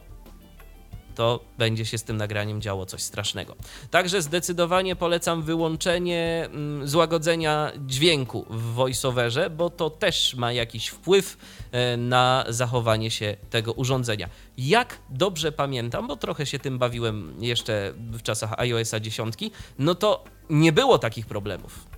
to 1.16 1.40
będzie 1.58 1.86
się 1.86 1.98
z 1.98 2.04
tym 2.04 2.18
nagraniem 2.18 2.62
działo 2.62 2.86
coś 2.86 3.02
strasznego. 3.02 3.56
Także 3.92 4.22
zdecydowanie 4.22 4.96
polecam 4.96 5.44
wyłączenie 5.44 6.50
mm, 6.52 6.88
złagodzenia 6.88 7.72
dźwięku 7.88 8.46
w 8.50 8.74
voiceoverze, 8.74 9.50
bo 9.50 9.70
to 9.70 9.90
też 9.90 10.36
ma 10.36 10.54
jakiś 10.54 10.88
wpływ 10.88 11.38
e, 11.72 11.98
na 11.98 12.46
zachowanie 12.50 13.12
się 13.12 13.38
tego 13.50 13.74
urządzenia. 13.74 14.30
Jak 14.58 14.98
dobrze 15.10 15.52
pamiętam, 15.52 16.08
bo 16.08 16.16
trochę 16.16 16.46
się 16.46 16.60
tym 16.60 16.78
bawiłem 16.80 17.36
jeszcze 17.40 17.94
w 17.98 18.22
czasach 18.22 18.60
iOS 18.60 18.92
10, 19.02 19.36
no 19.80 19.96
to 19.96 20.24
nie 20.50 20.72
było 20.72 20.98
takich 20.98 21.26
problemów 21.26 21.94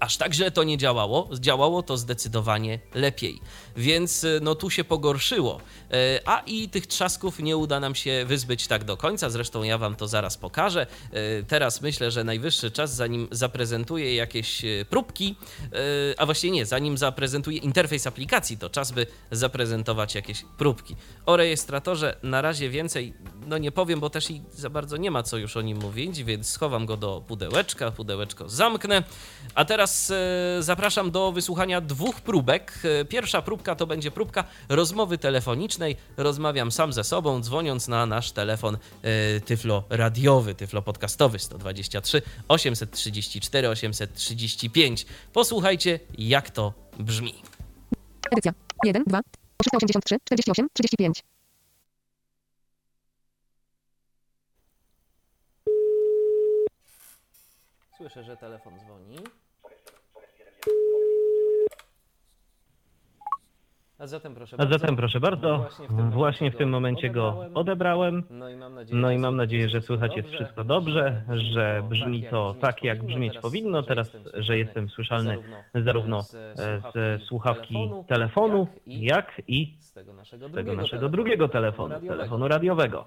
aż 0.00 0.16
tak 0.16 0.34
źle 0.34 0.50
to 0.50 0.64
nie 0.64 0.78
działało. 0.78 1.28
Działało 1.40 1.82
to 1.82 1.96
zdecydowanie 1.96 2.78
lepiej. 2.94 3.40
Więc 3.76 4.24
y, 4.24 4.40
no 4.42 4.54
tu 4.54 4.70
się 4.70 4.84
pogorszyło. 4.84 5.60
E, 5.92 6.20
a 6.24 6.42
i 6.46 6.68
tych 6.68 6.86
trzasków 6.86 7.38
nie 7.38 7.56
uda 7.56 7.80
nam 7.80 7.94
się 7.94 8.24
wyzbyć 8.26 8.66
tak 8.66 8.84
do 8.84 8.96
końca. 8.96 9.30
Zresztą 9.30 9.62
ja 9.62 9.78
wam 9.78 9.96
to 9.96 10.08
zaraz 10.08 10.36
pokażę. 10.36 10.86
E, 11.12 11.42
teraz 11.42 11.80
myślę, 11.80 12.10
że 12.10 12.24
najwyższy 12.24 12.70
czas, 12.70 12.94
zanim 12.94 13.28
zaprezentuję 13.30 14.14
jakieś 14.14 14.64
e, 14.64 14.84
próbki, 14.90 15.36
a 16.18 16.26
właściwie 16.26 16.52
nie, 16.52 16.66
zanim 16.66 16.98
zaprezentuję 16.98 17.58
interfejs 17.58 18.06
aplikacji, 18.06 18.58
to 18.58 18.70
czas 18.70 18.92
by 18.92 19.06
zaprezentować 19.30 20.14
jakieś 20.14 20.44
próbki. 20.58 20.96
O 21.26 21.36
rejestratorze 21.36 22.16
na 22.22 22.42
razie 22.42 22.70
więcej 22.70 23.14
no 23.46 23.58
nie 23.58 23.72
powiem, 23.72 24.00
bo 24.00 24.10
też 24.10 24.30
i 24.30 24.42
za 24.52 24.70
bardzo 24.70 24.96
nie 24.96 25.10
ma 25.10 25.22
co 25.22 25.36
już 25.36 25.56
o 25.56 25.62
nim 25.62 25.78
mówić, 25.78 26.24
więc 26.24 26.48
schowam 26.48 26.86
go 26.86 26.96
do 26.96 27.22
pudełeczka, 27.28 27.90
pudełeczko 27.90 28.48
zamknę. 28.48 29.02
A 29.54 29.64
teraz 29.64 30.10
e, 30.10 30.62
zapraszam 30.62 31.10
do 31.10 31.32
wysłuchania 31.32 31.80
dwóch 31.80 32.20
próbek. 32.20 32.72
E, 33.00 33.04
pierwsza 33.04 33.42
próbka 33.42 33.65
to 33.74 33.86
będzie 33.86 34.10
próbka 34.10 34.44
rozmowy 34.68 35.18
telefonicznej. 35.18 35.96
Rozmawiam 36.16 36.72
sam 36.72 36.92
ze 36.92 37.04
sobą, 37.04 37.40
dzwoniąc 37.40 37.88
na 37.88 38.06
nasz 38.06 38.32
telefon 38.32 38.78
e, 39.02 39.40
tyflo 39.40 39.84
radiowy, 39.90 40.54
tyflo 40.54 40.82
podcastowy 40.82 41.38
123 41.38 42.22
834 42.48 43.68
835. 43.68 45.06
Posłuchajcie, 45.32 46.00
jak 46.18 46.50
to 46.50 46.72
brzmi. 46.98 47.34
Edycja 48.32 48.52
1, 48.84 49.04
2, 49.06 49.20
383, 49.56 50.16
48, 50.24 50.68
35. 50.72 51.24
Słyszę, 57.96 58.24
że 58.24 58.36
telefon 58.36 58.78
dzwoni. 58.78 59.18
A 63.98 64.06
zatem 64.06 64.34
proszę 64.34 64.56
A 64.56 64.58
bardzo. 64.58 64.78
zatem 64.78 64.96
proszę 64.96 65.20
bardzo, 65.20 65.56
Właśnie 65.58 65.86
w 65.86 65.96
tym 65.96 66.10
właśnie 66.10 66.50
w 66.50 66.56
tym 66.56 66.68
momencie 66.68 67.10
go 67.10 67.44
odebrałem. 67.54 68.22
No 68.30 68.50
i 68.50 68.56
mam 68.56 68.74
nadzieję, 68.74 69.00
No 69.00 69.10
i 69.10 69.14
że 69.14 69.20
mam 69.20 69.36
nadzieję, 69.36 69.62
że 69.68 69.68
wszystko 69.80 69.86
słychać 69.86 70.16
jest 70.16 70.28
wszystko 70.28 70.64
dobrze, 70.64 71.22
że 71.36 71.82
brzmi 71.88 72.22
to 72.30 72.54
tak, 72.60 72.84
jak 72.84 73.04
brzmieć 73.04 73.38
powinno. 73.38 73.82
Teraz, 73.82 74.16
że 74.34 74.58
jestem 74.58 74.88
słyszalny 74.88 75.38
zarówno 75.74 76.22
z 76.22 77.22
słuchawki 77.22 77.90
telefonu, 78.08 78.66
jak 78.86 79.42
i 79.48 79.76
z 79.80 79.92
tego 79.92 80.12
naszego 80.12 80.50
tego 80.50 80.74
naszego 80.74 81.08
drugiego 81.08 81.48
telefonu, 81.48 82.00
telefonu 82.00 82.48
radiowego. 82.48 83.06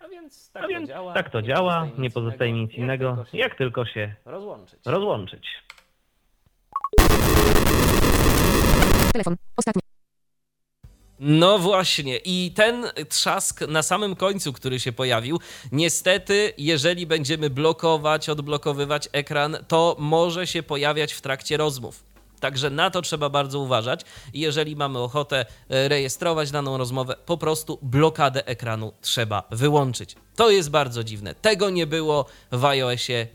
A 0.00 0.08
więc 0.08 0.52
tak 0.52 0.64
A 0.64 0.68
więc 0.68 0.88
to 0.88 0.94
działa. 0.94 1.14
tak 1.14 1.30
to 1.30 1.42
działa, 1.42 1.88
nie 1.98 2.10
pozostaje 2.10 2.52
mi 2.52 2.60
nic 2.60 2.72
innego, 2.72 3.16
jak 3.32 3.34
jak 3.44 3.58
tylko 3.58 3.84
się 3.86 4.14
rozłączyć. 4.24 4.78
rozłączyć. 4.86 5.48
Telefon. 9.12 9.36
Ostatni. 9.56 9.83
No 11.26 11.58
właśnie, 11.58 12.16
i 12.16 12.52
ten 12.54 12.86
trzask 13.08 13.60
na 13.60 13.82
samym 13.82 14.16
końcu, 14.16 14.52
który 14.52 14.80
się 14.80 14.92
pojawił, 14.92 15.40
niestety, 15.72 16.52
jeżeli 16.58 17.06
będziemy 17.06 17.50
blokować, 17.50 18.28
odblokowywać 18.28 19.08
ekran, 19.12 19.56
to 19.68 19.96
może 19.98 20.46
się 20.46 20.62
pojawiać 20.62 21.12
w 21.12 21.20
trakcie 21.20 21.56
rozmów. 21.56 22.04
Także 22.40 22.70
na 22.70 22.90
to 22.90 23.02
trzeba 23.02 23.28
bardzo 23.28 23.58
uważać. 23.58 24.00
Jeżeli 24.34 24.76
mamy 24.76 24.98
ochotę 24.98 25.46
e, 25.68 25.88
rejestrować 25.88 26.50
daną 26.50 26.78
rozmowę, 26.78 27.16
po 27.26 27.38
prostu 27.38 27.78
blokadę 27.82 28.46
ekranu 28.46 28.92
trzeba 29.00 29.42
wyłączyć. 29.50 30.16
To 30.36 30.50
jest 30.50 30.70
bardzo 30.70 31.04
dziwne. 31.04 31.34
Tego 31.34 31.70
nie 31.70 31.86
było 31.86 32.26
w 32.52 32.64
iOSie 32.64 33.26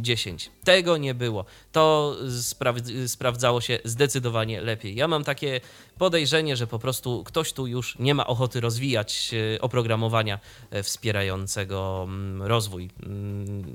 10. 0.00 0.50
Tego 0.64 0.96
nie 0.96 1.14
było. 1.14 1.44
To 1.72 2.16
spra- 2.26 3.08
sprawdzało 3.08 3.60
się 3.60 3.78
zdecydowanie 3.84 4.60
lepiej. 4.60 4.94
Ja 4.94 5.08
mam 5.08 5.24
takie 5.24 5.60
podejrzenie, 5.98 6.56
że 6.56 6.66
po 6.66 6.78
prostu 6.78 7.24
ktoś 7.24 7.52
tu 7.52 7.66
już 7.66 7.98
nie 7.98 8.14
ma 8.14 8.26
ochoty 8.26 8.60
rozwijać 8.60 9.30
e, 9.54 9.60
oprogramowania 9.60 10.40
e, 10.70 10.82
wspierającego 10.82 12.08
rozwój 12.40 12.90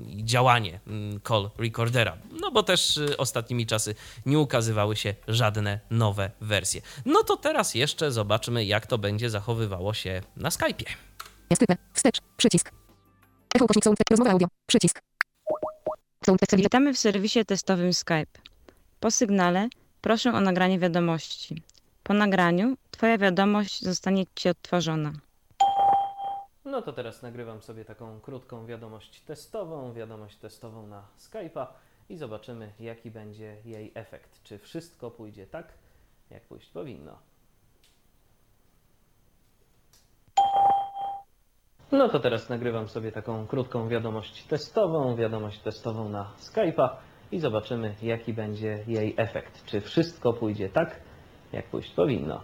i 0.08 0.24
działanie 0.24 0.80
call 1.28 1.50
recordera. 1.58 2.16
No 2.40 2.50
bo 2.50 2.62
też 2.62 2.98
e, 2.98 3.16
ostatnimi 3.16 3.66
czasy 3.66 3.94
nie 4.26 4.38
ukazywały 4.38 4.96
się 4.96 5.14
żadne 5.28 5.80
nowe 5.90 6.30
wersje. 6.40 6.82
No 7.06 7.22
to 7.22 7.36
teraz 7.36 7.74
jeszcze 7.74 8.12
zobaczmy, 8.12 8.64
jak 8.64 8.86
to 8.86 8.98
będzie 8.98 9.30
zachowywało 9.30 9.94
się 9.94 10.22
na 10.36 10.48
Skype'ie. 10.48 10.86
Skrypę. 11.54 11.76
Wstecz. 11.92 12.20
Przycisk. 12.36 12.72
Echo 13.54 13.64
ukośnik 13.64 13.84
sound. 13.84 13.98
Rozmowa 14.10 14.30
audio. 14.30 14.48
Przycisk. 14.66 15.00
Sound 16.26 16.40
Witamy 16.56 16.94
w 16.94 16.98
serwisie 16.98 17.44
testowym 17.44 17.92
Skype. 17.92 18.40
Po 19.00 19.10
sygnale 19.10 19.68
proszę 20.00 20.32
o 20.32 20.40
nagranie 20.40 20.78
wiadomości. 20.78 21.62
Po 22.02 22.14
nagraniu 22.14 22.76
Twoja 22.90 23.18
wiadomość 23.18 23.82
zostanie 23.82 24.24
Ci 24.34 24.48
odtworzona. 24.48 25.12
No 26.64 26.82
to 26.82 26.92
teraz 26.92 27.22
nagrywam 27.22 27.62
sobie 27.62 27.84
taką 27.84 28.20
krótką 28.20 28.66
wiadomość 28.66 29.20
testową, 29.20 29.92
wiadomość 29.92 30.36
testową 30.36 30.86
na 30.86 31.06
Skype'a 31.18 31.66
i 32.08 32.16
zobaczymy, 32.16 32.72
jaki 32.80 33.10
będzie 33.10 33.56
jej 33.64 33.92
efekt. 33.94 34.42
Czy 34.42 34.58
wszystko 34.58 35.10
pójdzie 35.10 35.46
tak, 35.46 35.72
jak 36.30 36.42
pójść 36.42 36.70
powinno. 36.70 37.29
No 41.92 42.08
to 42.08 42.20
teraz 42.20 42.48
nagrywam 42.48 42.88
sobie 42.88 43.12
taką 43.12 43.46
krótką 43.46 43.88
wiadomość 43.88 44.44
testową, 44.44 45.16
wiadomość 45.16 45.58
testową 45.60 46.08
na 46.08 46.32
Skype'a 46.40 46.88
i 47.32 47.40
zobaczymy, 47.40 47.94
jaki 48.02 48.32
będzie 48.32 48.84
jej 48.86 49.14
efekt. 49.16 49.64
Czy 49.66 49.80
wszystko 49.80 50.32
pójdzie 50.32 50.68
tak, 50.68 51.00
jak 51.52 51.66
pójść 51.66 51.90
powinno. 51.90 52.40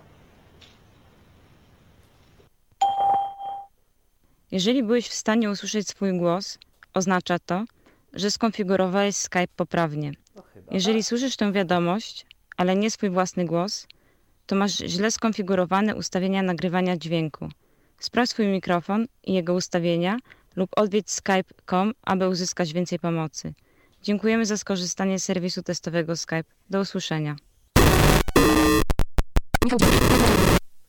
Jeżeli 4.50 4.82
byłeś 4.82 5.08
w 5.08 5.14
stanie 5.14 5.50
usłyszeć 5.50 5.88
swój 5.88 6.18
głos, 6.18 6.58
oznacza 6.94 7.38
to, 7.38 7.64
że 8.12 8.30
skonfigurowałeś 8.30 9.16
Skype 9.16 9.54
poprawnie. 9.56 10.12
Jeżeli 10.70 11.02
słyszysz 11.02 11.36
tę 11.36 11.52
wiadomość, 11.52 12.26
ale 12.56 12.76
nie 12.76 12.90
swój 12.90 13.10
własny 13.10 13.44
głos, 13.44 13.86
to 14.46 14.56
masz 14.56 14.72
źle 14.72 15.10
skonfigurowane 15.10 15.96
ustawienia 15.96 16.42
nagrywania 16.42 16.96
dźwięku. 16.96 17.48
Sprawdź 17.98 18.30
swój 18.30 18.46
mikrofon 18.46 19.06
i 19.24 19.32
jego 19.32 19.54
ustawienia 19.54 20.16
lub 20.56 20.70
odwiedź 20.76 21.10
skype.com, 21.10 21.92
aby 22.02 22.28
uzyskać 22.28 22.72
więcej 22.72 22.98
pomocy. 22.98 23.54
Dziękujemy 24.02 24.46
za 24.46 24.56
skorzystanie 24.56 25.18
z 25.18 25.24
serwisu 25.24 25.62
testowego 25.62 26.16
Skype. 26.16 26.44
Do 26.70 26.80
usłyszenia. 26.80 27.36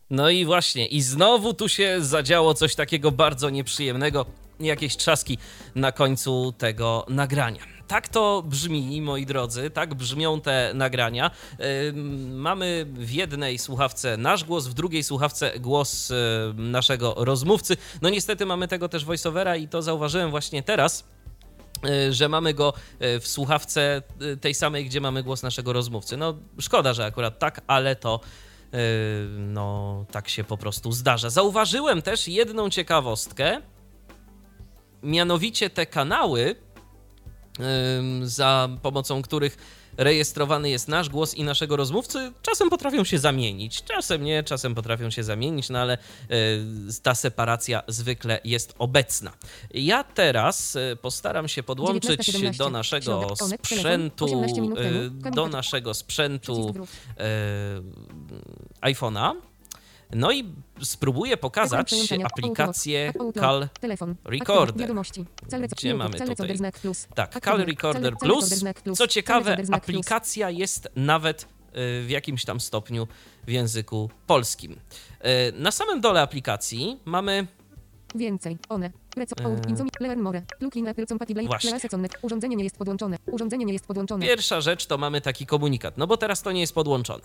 No 0.10 0.30
i 0.30 0.46
właśnie, 0.46 0.88
i 0.88 1.02
znowu 1.02 1.54
tu 1.54 1.70
się 1.70 1.98
zadziało 2.00 2.54
coś 2.54 2.76
takiego 2.76 3.12
bardzo 3.12 3.50
nieprzyjemnego, 3.50 4.26
jakieś 4.60 4.98
trzaski 4.98 5.38
na 5.76 5.92
końcu 5.92 6.54
tego 6.58 7.06
nagrania. 7.10 7.78
Tak 7.88 8.08
to 8.08 8.44
brzmi, 8.46 9.02
moi 9.02 9.26
drodzy, 9.26 9.70
tak 9.70 9.96
brzmią 9.96 10.42
te 10.42 10.72
nagrania. 10.74 11.32
Mamy 12.30 12.86
w 12.94 13.12
jednej 13.12 13.58
słuchawce 13.58 14.18
nasz 14.18 14.44
głos, 14.44 14.68
w 14.68 14.74
drugiej 14.74 15.04
słuchawce 15.04 15.60
głos 15.60 16.12
naszego 16.56 17.16
rozmówcy. 17.18 17.78
No 18.02 18.10
niestety 18.10 18.46
mamy 18.46 18.68
tego 18.68 18.90
też 18.90 19.06
voiceovera 19.06 19.56
i 19.56 19.68
to 19.68 19.82
zauważyłem 19.82 20.30
właśnie 20.32 20.64
teraz 20.64 21.04
y, 21.86 22.14
że 22.14 22.30
mamy 22.30 22.54
go 22.54 22.74
y, 23.02 23.20
w 23.20 23.28
słuchawce 23.28 24.02
y, 24.22 24.38
tej 24.38 24.54
samej, 24.54 24.86
gdzie 24.86 25.02
mamy 25.02 25.24
głos 25.24 25.44
naszego 25.44 25.74
rozmówcy. 25.74 26.18
No 26.18 26.38
szkoda, 26.60 26.94
że 26.94 27.06
akurat 27.06 27.40
tak, 27.40 27.62
ale 27.68 27.96
to 27.96 28.20
no 29.38 30.06
tak 30.12 30.30
się 30.30 30.44
po 30.44 30.58
prostu 30.58 30.92
zdarza. 30.92 31.30
Zauważyłem 31.30 32.02
też 32.02 32.28
jedną 32.28 32.70
ciekawostkę, 32.70 33.62
mianowicie 35.08 35.70
te 35.70 35.86
kanały, 35.86 36.56
za 38.24 38.70
pomocą 38.82 39.22
których 39.22 39.58
rejestrowany 39.98 40.70
jest 40.70 40.88
nasz 40.88 41.10
głos 41.10 41.36
i 41.36 41.44
naszego 41.44 41.76
rozmówcy, 41.76 42.32
czasem 42.42 42.70
potrafią 42.70 43.04
się 43.04 43.20
zamienić, 43.20 43.84
czasem 43.84 44.24
nie, 44.24 44.44
czasem 44.44 44.76
potrafią 44.76 45.10
się 45.10 45.24
zamienić, 45.24 45.70
no 45.70 45.80
ale 45.80 45.98
y, 45.98 47.02
ta 47.04 47.16
separacja 47.16 47.84
zwykle 47.88 48.40
jest 48.44 48.76
obecna. 48.80 49.32
Ja 49.74 50.04
teraz 50.04 50.76
y, 50.76 50.98
postaram 51.02 51.48
się 51.48 51.64
podłączyć 51.64 52.22
19:17. 52.22 52.58
do 52.58 52.70
naszego 52.70 53.36
sprzętu, 53.36 54.26
18 54.26 54.62
minut 54.62 54.78
temu. 54.78 55.00
y, 55.00 55.22
Kamil 55.24 55.36
do 55.36 55.48
naszego 55.48 55.94
sprzętu 55.94 56.74
iPhone'a. 58.82 59.34
No 60.16 60.32
i 60.32 60.54
spróbuję 60.82 61.38
pokazać 61.38 61.94
aplikację. 62.24 63.14
Telefon. 63.82 64.16
Recorder. 64.26 64.88
Gdzie 65.68 65.96
mamy 65.98 66.10
tutaj? 66.36 66.48
Tak, 67.16 67.32
Cel- 67.64 67.66
Recorder 67.66 68.02
cel 68.18 68.18
Plus. 68.18 68.64
Co 68.98 69.08
ciekawe, 69.08 69.58
aplikacja 69.72 70.50
jest 70.50 70.90
nawet 70.96 71.42
e, 71.44 71.48
w 72.02 72.10
jakimś 72.10 72.46
tam 72.46 72.60
stopniu 72.60 73.08
w 73.48 73.52
języku 73.52 74.10
polskim. 74.28 74.80
E, 75.20 75.52
Na 75.52 75.72
samym 75.72 76.02
dole 76.02 76.22
aplikacji 76.22 77.00
mamy 77.06 77.48
Więcej. 78.16 78.58
One. 78.70 78.92
Compatible. 81.08 81.44
Właśnie. 81.44 81.72
Urządzenie 82.22 82.56
nie 82.56 82.64
jest 82.64 82.78
podłączone. 82.78 83.18
Urządzenie 83.26 83.66
nie 83.66 83.74
jest 83.74 83.88
podłączone. 83.88 84.26
pierwsza 84.26 84.62
rzecz, 84.62 84.86
to 84.86 84.98
mamy 84.98 85.22
taki 85.22 85.46
komunikat, 85.46 85.98
no 85.98 86.08
bo 86.08 86.18
teraz 86.18 86.42
to 86.42 86.52
nie 86.52 86.62
jest 86.62 86.74
podłączone. 86.74 87.24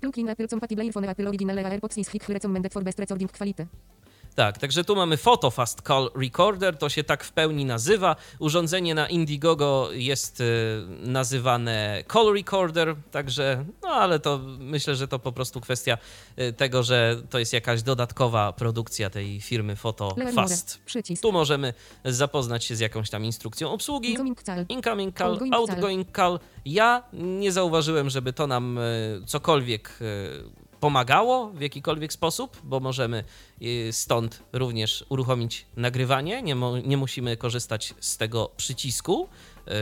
Plugin 0.00 0.28
Apple 0.28 0.48
Compatible 0.48 0.84
Earphone 0.84 1.08
Apple 1.08 1.28
Original 1.28 1.56
AirPods 1.56 1.98
is 1.98 2.08
hit 2.08 2.28
recommended 2.28 2.72
for 2.72 2.82
best 2.82 2.98
recording 2.98 3.28
quality. 3.28 3.66
Tak, 4.34 4.58
także 4.58 4.84
tu 4.84 4.96
mamy 4.96 5.16
Photo 5.16 5.50
Fast 5.50 5.82
Call 5.86 6.10
Recorder, 6.14 6.78
to 6.78 6.88
się 6.88 7.04
tak 7.04 7.24
w 7.24 7.32
pełni 7.32 7.64
nazywa. 7.64 8.16
Urządzenie 8.38 8.94
na 8.94 9.08
Indiegogo 9.08 9.88
jest 9.92 10.40
y, 10.40 10.44
nazywane 11.00 12.04
Call 12.12 12.34
Recorder, 12.34 12.96
także, 13.10 13.64
no 13.82 13.88
ale 13.88 14.20
to 14.20 14.40
myślę, 14.58 14.96
że 14.96 15.08
to 15.08 15.18
po 15.18 15.32
prostu 15.32 15.60
kwestia 15.60 15.98
y, 16.38 16.52
tego, 16.52 16.82
że 16.82 17.22
to 17.30 17.38
jest 17.38 17.52
jakaś 17.52 17.82
dodatkowa 17.82 18.52
produkcja 18.52 19.10
tej 19.10 19.40
firmy 19.40 19.76
Photo. 19.76 20.16
Fast. 20.34 20.80
Tu 21.22 21.32
możemy 21.32 21.74
zapoznać 22.04 22.64
się 22.64 22.76
z 22.76 22.80
jakąś 22.80 23.10
tam 23.10 23.24
instrukcją 23.24 23.70
obsługi. 23.70 24.10
Incoming 24.10 24.42
call. 24.42 24.66
Incoming 24.68 25.18
call, 25.18 25.38
Outgoing 25.52 26.16
call. 26.16 26.40
Ja 26.64 27.02
nie 27.12 27.52
zauważyłem, 27.52 28.10
żeby 28.10 28.32
to 28.32 28.46
nam 28.46 28.78
y, 28.78 29.22
cokolwiek 29.26 29.98
pomagało 30.88 31.50
w 31.50 31.60
jakikolwiek 31.60 32.12
sposób, 32.12 32.56
bo 32.64 32.80
możemy 32.80 33.24
y, 33.62 33.88
stąd 33.92 34.42
również 34.52 35.04
uruchomić 35.08 35.66
nagrywanie. 35.76 36.42
Nie, 36.42 36.54
mo- 36.54 36.78
nie 36.78 36.96
musimy 36.96 37.36
korzystać 37.36 37.94
z 38.00 38.16
tego 38.16 38.50
przycisku, 38.56 39.28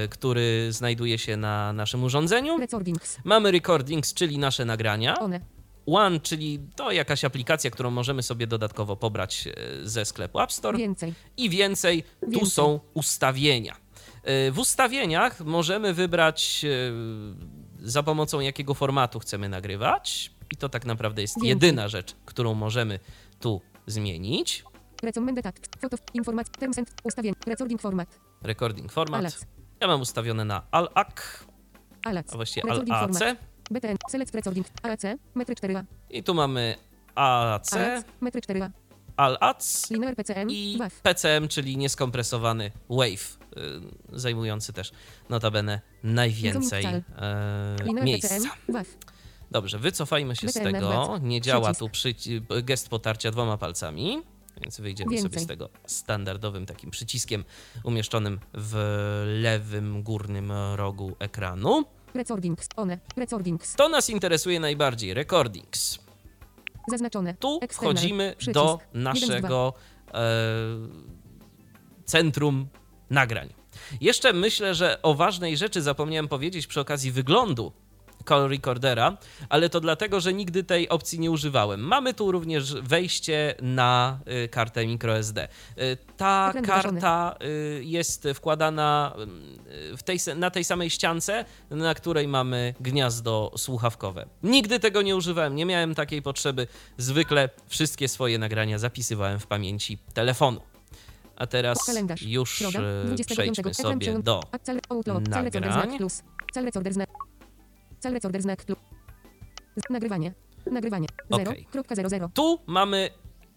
y, 0.04 0.08
który 0.08 0.68
znajduje 0.72 1.18
się 1.18 1.36
na 1.36 1.72
naszym 1.72 2.04
urządzeniu. 2.04 2.58
Recordings. 2.58 3.18
Mamy 3.24 3.50
recordings, 3.50 4.14
czyli 4.14 4.38
nasze 4.38 4.64
nagrania. 4.64 5.18
One. 5.18 5.40
One, 5.86 6.20
czyli 6.20 6.58
to 6.76 6.92
jakaś 6.92 7.24
aplikacja, 7.24 7.70
którą 7.70 7.90
możemy 7.90 8.22
sobie 8.22 8.46
dodatkowo 8.46 8.96
pobrać 8.96 9.46
y, 9.46 9.88
ze 9.88 10.04
sklepu 10.04 10.40
App 10.40 10.52
Store 10.52 10.78
Więcej. 10.78 11.14
i 11.36 11.50
więcej, 11.50 12.02
tu 12.20 12.30
Więcej. 12.30 12.50
są 12.50 12.80
ustawienia. 12.94 13.76
W 14.52 14.58
ustawieniach 14.58 15.40
możemy 15.40 15.94
wybrać 15.94 16.64
za 17.80 18.02
pomocą 18.02 18.40
jakiego 18.40 18.74
formatu 18.74 19.18
chcemy 19.18 19.48
nagrywać 19.48 20.31
i 20.52 20.56
to 20.56 20.68
tak 20.68 20.84
naprawdę 20.84 21.22
jest 21.22 21.42
jedyna 21.42 21.88
rzecz, 21.88 22.16
którą 22.24 22.54
możemy 22.54 22.98
tu 23.40 23.60
zmienić. 23.86 24.64
Recommended 25.02 25.46
act. 25.46 25.68
Foto. 25.80 25.96
Informacja. 26.14 26.52
Terms 26.58 26.78
and. 26.78 26.90
Ustawień. 27.04 27.34
Recording 27.46 27.80
format. 27.80 28.18
Recording 28.42 28.92
format. 28.92 29.20
Alac. 29.20 29.46
Ja 29.80 29.86
mam 29.86 30.00
ustawione 30.00 30.44
na 30.44 30.62
ALAC, 30.70 31.44
Alac. 32.04 32.32
a 32.32 32.36
właściwie 32.36 32.68
Recording 32.68 32.96
ALAC 32.96 33.18
format. 33.18 33.38
BTN. 33.70 33.96
Select 34.10 34.34
recording. 34.34 34.66
AAC. 34.82 35.02
Metry 35.34 35.54
4A. 35.54 35.84
i 36.10 36.22
tu 36.22 36.34
mamy 36.34 36.76
AAC, 37.14 37.72
AAC. 37.72 38.04
Metry 38.20 38.40
4A. 38.40 38.70
ALAC 39.16 39.90
Linear 39.90 40.16
PCM. 40.16 40.50
i 40.50 40.76
WAV. 40.78 40.90
PCM, 41.02 41.48
czyli 41.48 41.76
nieskompresowany 41.76 42.70
WAV, 42.90 43.06
y, 43.12 44.18
zajmujący 44.18 44.72
też 44.72 44.92
notabene 45.28 45.80
najwięcej 46.02 46.84
e, 46.84 47.02
miejsca. 48.04 48.28
PCM. 48.28 48.84
Dobrze, 49.52 49.78
wycofajmy 49.78 50.36
się 50.36 50.48
z 50.48 50.54
tego. 50.54 51.18
Nie 51.22 51.40
działa 51.40 51.74
tu 51.74 51.90
gest 52.62 52.88
potarcia 52.88 53.30
dwoma 53.30 53.58
palcami, 53.58 54.22
więc 54.60 54.80
wyjdziemy 54.80 55.10
sobie 55.10 55.22
Więcej. 55.22 55.42
z 55.42 55.46
tego 55.46 55.68
standardowym 55.86 56.66
takim 56.66 56.90
przyciskiem 56.90 57.44
umieszczonym 57.84 58.40
w 58.54 58.76
lewym 59.42 60.02
górnym 60.02 60.52
rogu 60.74 61.16
ekranu. 61.18 61.84
Recordings. 62.14 62.68
One. 62.76 62.98
Recordings. 63.16 63.74
To 63.74 63.88
nas 63.88 64.10
interesuje 64.10 64.60
najbardziej. 64.60 65.14
Recordings. 65.14 65.98
Zaznaczone. 66.88 67.34
Tu 67.34 67.58
External. 67.62 67.94
wchodzimy 67.94 68.34
Przycisk. 68.38 68.54
do 68.54 68.78
naszego 68.94 69.74
e, 70.14 70.20
centrum 72.04 72.66
nagrań. 73.10 73.54
Jeszcze 74.00 74.32
myślę, 74.32 74.74
że 74.74 75.02
o 75.02 75.14
ważnej 75.14 75.56
rzeczy 75.56 75.82
zapomniałem 75.82 76.28
powiedzieć 76.28 76.66
przy 76.66 76.80
okazji 76.80 77.12
wyglądu 77.12 77.72
call 78.28 78.48
recordera, 78.48 79.16
ale 79.48 79.68
to 79.68 79.80
dlatego, 79.80 80.20
że 80.20 80.32
nigdy 80.32 80.64
tej 80.64 80.88
opcji 80.88 81.20
nie 81.20 81.30
używałem. 81.30 81.80
Mamy 81.80 82.14
tu 82.14 82.32
również 82.32 82.74
wejście 82.74 83.54
na 83.62 84.18
y, 84.44 84.48
kartę 84.48 84.86
microSD. 84.86 85.48
Y, 85.78 85.96
Ta 86.16 86.52
karta 86.66 87.36
y, 87.42 87.80
jest 87.84 88.28
wkładana 88.34 89.16
w 89.96 90.02
tej, 90.02 90.18
na 90.36 90.50
tej 90.50 90.64
samej 90.64 90.90
ściance, 90.90 91.44
na 91.70 91.94
której 91.94 92.28
mamy 92.28 92.74
gniazdo 92.80 93.52
słuchawkowe. 93.56 94.26
Nigdy 94.42 94.80
tego 94.80 95.02
nie 95.02 95.16
używałem, 95.16 95.54
nie 95.56 95.66
miałem 95.66 95.94
takiej 95.94 96.22
potrzeby. 96.22 96.66
Zwykle 96.98 97.48
wszystkie 97.68 98.08
swoje 98.08 98.38
nagrania 98.38 98.78
zapisywałem 98.78 99.38
w 99.38 99.46
pamięci 99.46 99.98
telefonu. 100.14 100.60
A 101.36 101.46
teraz 101.46 101.78
już 102.22 102.58
Środa. 102.58 102.78
25. 103.04 103.26
przejdźmy 103.26 103.74
sobie 103.74 104.18
do 104.22 104.40
nagrań. 105.62 105.98
Znak 108.02 108.02
plus. 108.02 108.02
Cel 108.02 108.12
recorder 108.12 108.42
znak. 108.42 108.64
Plus. 108.64 108.78
Nagrywanie. 109.90 110.34
Nagrywanie. 110.70 111.06
Okej. 111.30 111.66
0.00. 111.72 112.28
Tu 112.34 112.58
mamy 112.66 113.10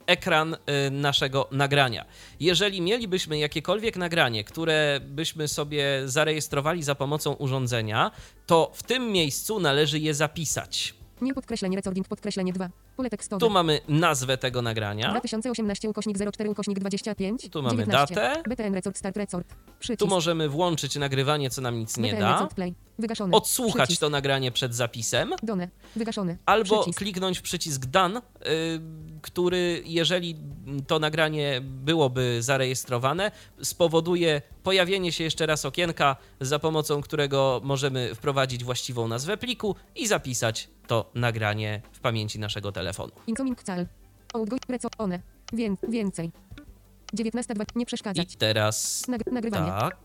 ekran 0.08 0.54
y, 0.54 0.92
naszego 0.92 1.48
nagrania. 1.52 2.06
Jeżeli 2.40 2.82
mielibyśmy 2.82 3.38
jakiekolwiek 3.38 3.98
nagranie, 3.98 4.44
które 4.44 5.00
byśmy 5.02 5.48
sobie 5.48 6.02
zarejestrowali 6.06 6.84
za 6.84 6.96
pomocą 6.96 7.34
urządzenia, 7.34 8.12
to 8.46 8.72
w 8.74 8.84
tym 8.84 9.12
miejscu 9.12 9.60
należy 9.60 10.00
je 10.00 10.14
zapisać. 10.14 10.94
Nie 11.22 11.34
podkreślenie 11.34 11.76
recording 11.76 12.08
podkreślenie 12.08 12.54
2. 12.54 12.70
Pole 12.96 13.10
tekstowe. 13.10 13.40
Tu 13.40 13.50
mamy 13.50 13.80
nazwę 13.88 14.38
tego 14.38 14.62
nagrania. 14.62 15.12
2018 15.12 15.90
ukośnik 15.90 16.18
04 16.32 16.50
ukośnik 16.50 16.80
25. 16.80 17.50
Tu 17.52 17.62
mamy 17.62 17.78
19. 17.78 18.16
datę. 18.16 18.44
BTN 18.50 18.74
Record 18.74 18.98
Start 18.98 19.18
Record. 19.18 19.48
Przycisk. 19.80 20.00
Tu 20.00 20.08
możemy 20.08 20.50
włączyć 20.50 20.96
nagrywanie, 20.96 21.50
co 21.50 21.62
nam 21.62 21.80
nic 21.80 21.98
nie 21.98 22.10
BTN 22.10 22.20
da. 22.20 22.34
Record 22.34 22.54
Play. 22.54 22.74
Wygaszony. 23.00 23.36
Odsłuchać 23.36 23.88
Przycisk. 23.88 24.02
to 24.02 24.10
nagranie 24.10 24.52
przed 24.52 24.76
zapisem. 24.76 25.34
Done. 25.44 25.70
Wygaszony. 25.96 26.38
Albo 26.46 26.80
Przycisk. 26.80 27.00
kliknąć 27.00 27.40
w 27.40 27.42
przycisk 27.42 27.86
Done, 27.86 28.20
y, 28.20 28.22
który, 29.22 29.82
jeżeli 29.86 30.36
to 30.88 31.00
nagranie 31.00 31.62
byłoby 31.62 32.38
zarejestrowane, 32.40 33.32
spowoduje 33.64 34.42
pojawienie 34.64 35.12
się 35.12 35.24
jeszcze 35.24 35.46
raz 35.46 35.66
okienka, 35.66 36.16
za 36.42 36.60
pomocą 36.60 37.02
którego 37.02 37.62
możemy 37.64 38.16
wprowadzić 38.16 38.64
właściwą 38.64 39.08
nazwę 39.08 39.38
pliku 39.38 39.76
i 39.96 40.08
zapisać 40.08 40.70
to 40.88 41.12
nagranie 41.16 41.82
w 41.92 42.00
pamięci 42.00 42.40
naszego 42.40 42.72
telefonu. 42.72 42.85
Incoming 43.28 43.63
cal. 43.65 43.86
Outgoing 44.34 44.62
reco. 44.69 44.88
One. 44.98 45.19
Wię, 45.54 45.76
więcej. 45.88 46.32
19.2. 47.15 48.15
Nie 48.15 48.23
I 48.23 48.25
teraz 48.25 49.08
Nag 49.08 49.21
nagrywanie. 49.32 49.71
tak, 49.71 49.97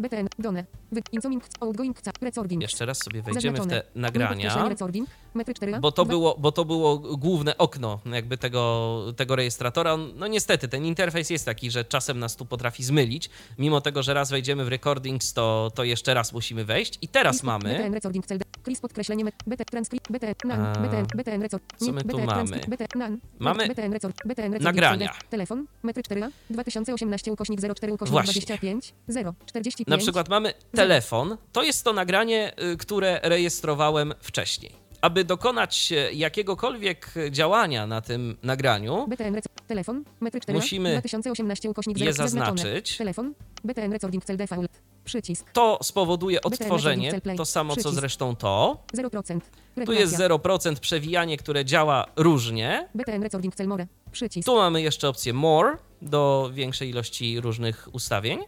BTN. 0.00 0.28
Done. 0.38 0.64
Incoming 1.12 1.44
outgoing. 1.60 1.96
Recording. 2.20 2.62
jeszcze 2.62 2.86
raz 2.86 2.98
sobie 2.98 3.22
wejdziemy 3.22 3.60
w 3.60 3.66
te 3.66 3.82
nagrania. 3.94 4.28
podkreślenie 4.28 4.68
recording. 4.68 5.08
Metry 5.34 5.54
4. 5.54 5.80
Bo 5.80 5.92
to, 5.92 6.04
było, 6.04 6.36
bo 6.38 6.52
to 6.52 6.64
było 6.64 6.98
główne 6.98 7.58
okno 7.58 8.00
jakby 8.12 8.38
tego, 8.38 9.04
tego 9.16 9.36
rejestratora. 9.36 9.96
No 9.96 10.26
niestety, 10.26 10.68
ten 10.68 10.84
interfejs 10.84 11.30
jest 11.30 11.44
taki, 11.44 11.70
że 11.70 11.84
czasem 11.84 12.18
nas 12.18 12.36
tu 12.36 12.46
potrafi 12.46 12.84
zmylić. 12.84 13.30
Mimo 13.58 13.80
tego, 13.80 14.02
że 14.02 14.14
raz 14.14 14.30
wejdziemy 14.30 14.64
w 14.64 14.68
recordings, 14.68 15.32
to, 15.32 15.72
to 15.74 15.84
jeszcze 15.84 16.14
raz 16.14 16.32
musimy 16.32 16.64
wejść. 16.64 16.98
I 17.02 17.08
teraz 17.08 17.42
mamy... 17.42 17.74
BTN 17.74 17.94
recording 17.94 18.26
cel. 18.26 18.38
Podkreślenie. 18.82 19.24
met- 19.24 19.44
BT 19.46 19.64
transkrypt. 19.64 20.12
BTN. 20.12 20.34
Nan. 20.44 20.72
BTN. 20.72 21.06
BTN 21.16 21.42
record. 21.42 21.62
co 21.76 21.92
my 21.92 22.02
tu 22.02 22.08
BTN 22.08 22.26
mamy? 22.26 22.60
BTN. 22.68 23.18
Mamy 23.38 23.68
BTN. 23.68 23.92
BTN 24.24 24.62
nagrania. 24.62 25.14
Telefon. 25.30 25.66
Metry 25.96 26.02
4. 26.02 26.30
2018 26.50 27.32
ukośnik 27.32 27.60
04 27.60 27.92
ukośnik 27.92 28.12
Właśnie. 28.12 28.32
25. 28.32 28.94
0. 29.08 29.34
45. 29.46 29.88
Na 29.88 29.98
przykład 29.98 30.28
mamy 30.28 30.54
telefon. 30.72 31.36
To 31.52 31.62
jest 31.62 31.84
to 31.84 31.92
nagranie, 31.92 32.52
y, 32.72 32.76
które 32.76 33.20
rejestrowałem 33.22 34.14
wcześniej. 34.20 34.83
Aby 35.04 35.24
dokonać 35.24 35.92
jakiegokolwiek 36.12 37.14
działania 37.30 37.86
na 37.86 38.00
tym 38.00 38.36
nagraniu, 38.42 39.06
BTN 39.08 39.40
telefon, 39.66 40.04
metry 40.20 40.40
4, 40.40 40.58
Musimy 40.58 40.90
2018 40.90 41.70
ukośnik 41.70 41.98
je 41.98 42.12
0 42.12 42.28
zaznaczone. 42.28 42.56
zaznaczyć. 42.56 42.96
Telefon, 42.96 43.34
BTN 43.64 43.92
recording 43.92 44.24
cel 44.24 44.36
default, 44.36 44.70
przycisk, 45.04 45.50
to 45.52 45.78
spowoduje 45.82 46.42
odtworzenie, 46.42 47.20
to 47.36 47.44
samo 47.44 47.76
co 47.76 47.92
zresztą 47.92 48.36
to. 48.36 48.82
0%. 48.96 49.40
Tu 49.86 49.92
jest 49.92 50.14
0% 50.18 50.76
przewijanie, 50.76 51.36
które 51.36 51.64
działa 51.64 52.06
różnie. 52.16 52.88
BTN 52.94 53.22
recording 53.22 53.54
cel 53.54 53.68
more, 53.68 53.86
przycisk, 54.12 54.46
Tu 54.46 54.56
mamy 54.56 54.82
jeszcze 54.82 55.08
opcję 55.08 55.32
More 55.32 55.76
do 56.02 56.50
większej 56.52 56.90
ilości 56.90 57.40
różnych 57.40 57.88
ustawień. 57.92 58.38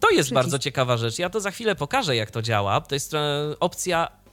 to 0.00 0.10
jest 0.10 0.32
bardzo 0.32 0.58
ciekawa 0.58 0.96
rzecz. 0.96 1.18
Ja 1.18 1.30
to 1.30 1.40
za 1.40 1.50
chwilę 1.50 1.74
pokażę, 1.76 2.16
jak 2.16 2.30
to 2.30 2.42
działa. 2.42 2.80
To 2.80 2.94
jest 2.94 3.14
e, 3.14 3.54
opcja 3.60 4.23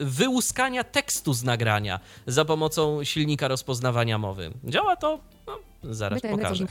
wyłuskania 0.00 0.84
tekstu 0.84 1.32
z 1.34 1.42
nagrania 1.44 2.00
za 2.26 2.44
pomocą 2.44 3.04
silnika 3.04 3.48
rozpoznawania 3.48 4.18
mowy. 4.18 4.50
Działa 4.64 4.96
to? 4.96 5.20
No, 5.46 5.58
zaraz 5.82 6.20
pokażę. 6.22 6.64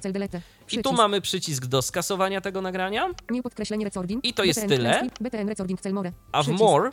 I 0.72 0.82
tu 0.82 0.94
mamy 0.94 1.22
przycisk 1.22 1.66
do 1.66 1.82
skasowania 1.82 2.42
tego 2.42 2.62
nagrania, 2.62 3.10
nie 3.30 3.44
podkreślenie 3.44 3.86
recording. 3.86 4.26
I 4.26 4.34
to 4.34 4.44
jest 4.44 4.68
tyle. 4.68 5.08
BTN 5.22 5.50
recording 5.50 5.82
cel 5.82 5.94
more, 5.94 6.12
a 6.32 6.44
w. 6.44 6.48
More 6.48 6.92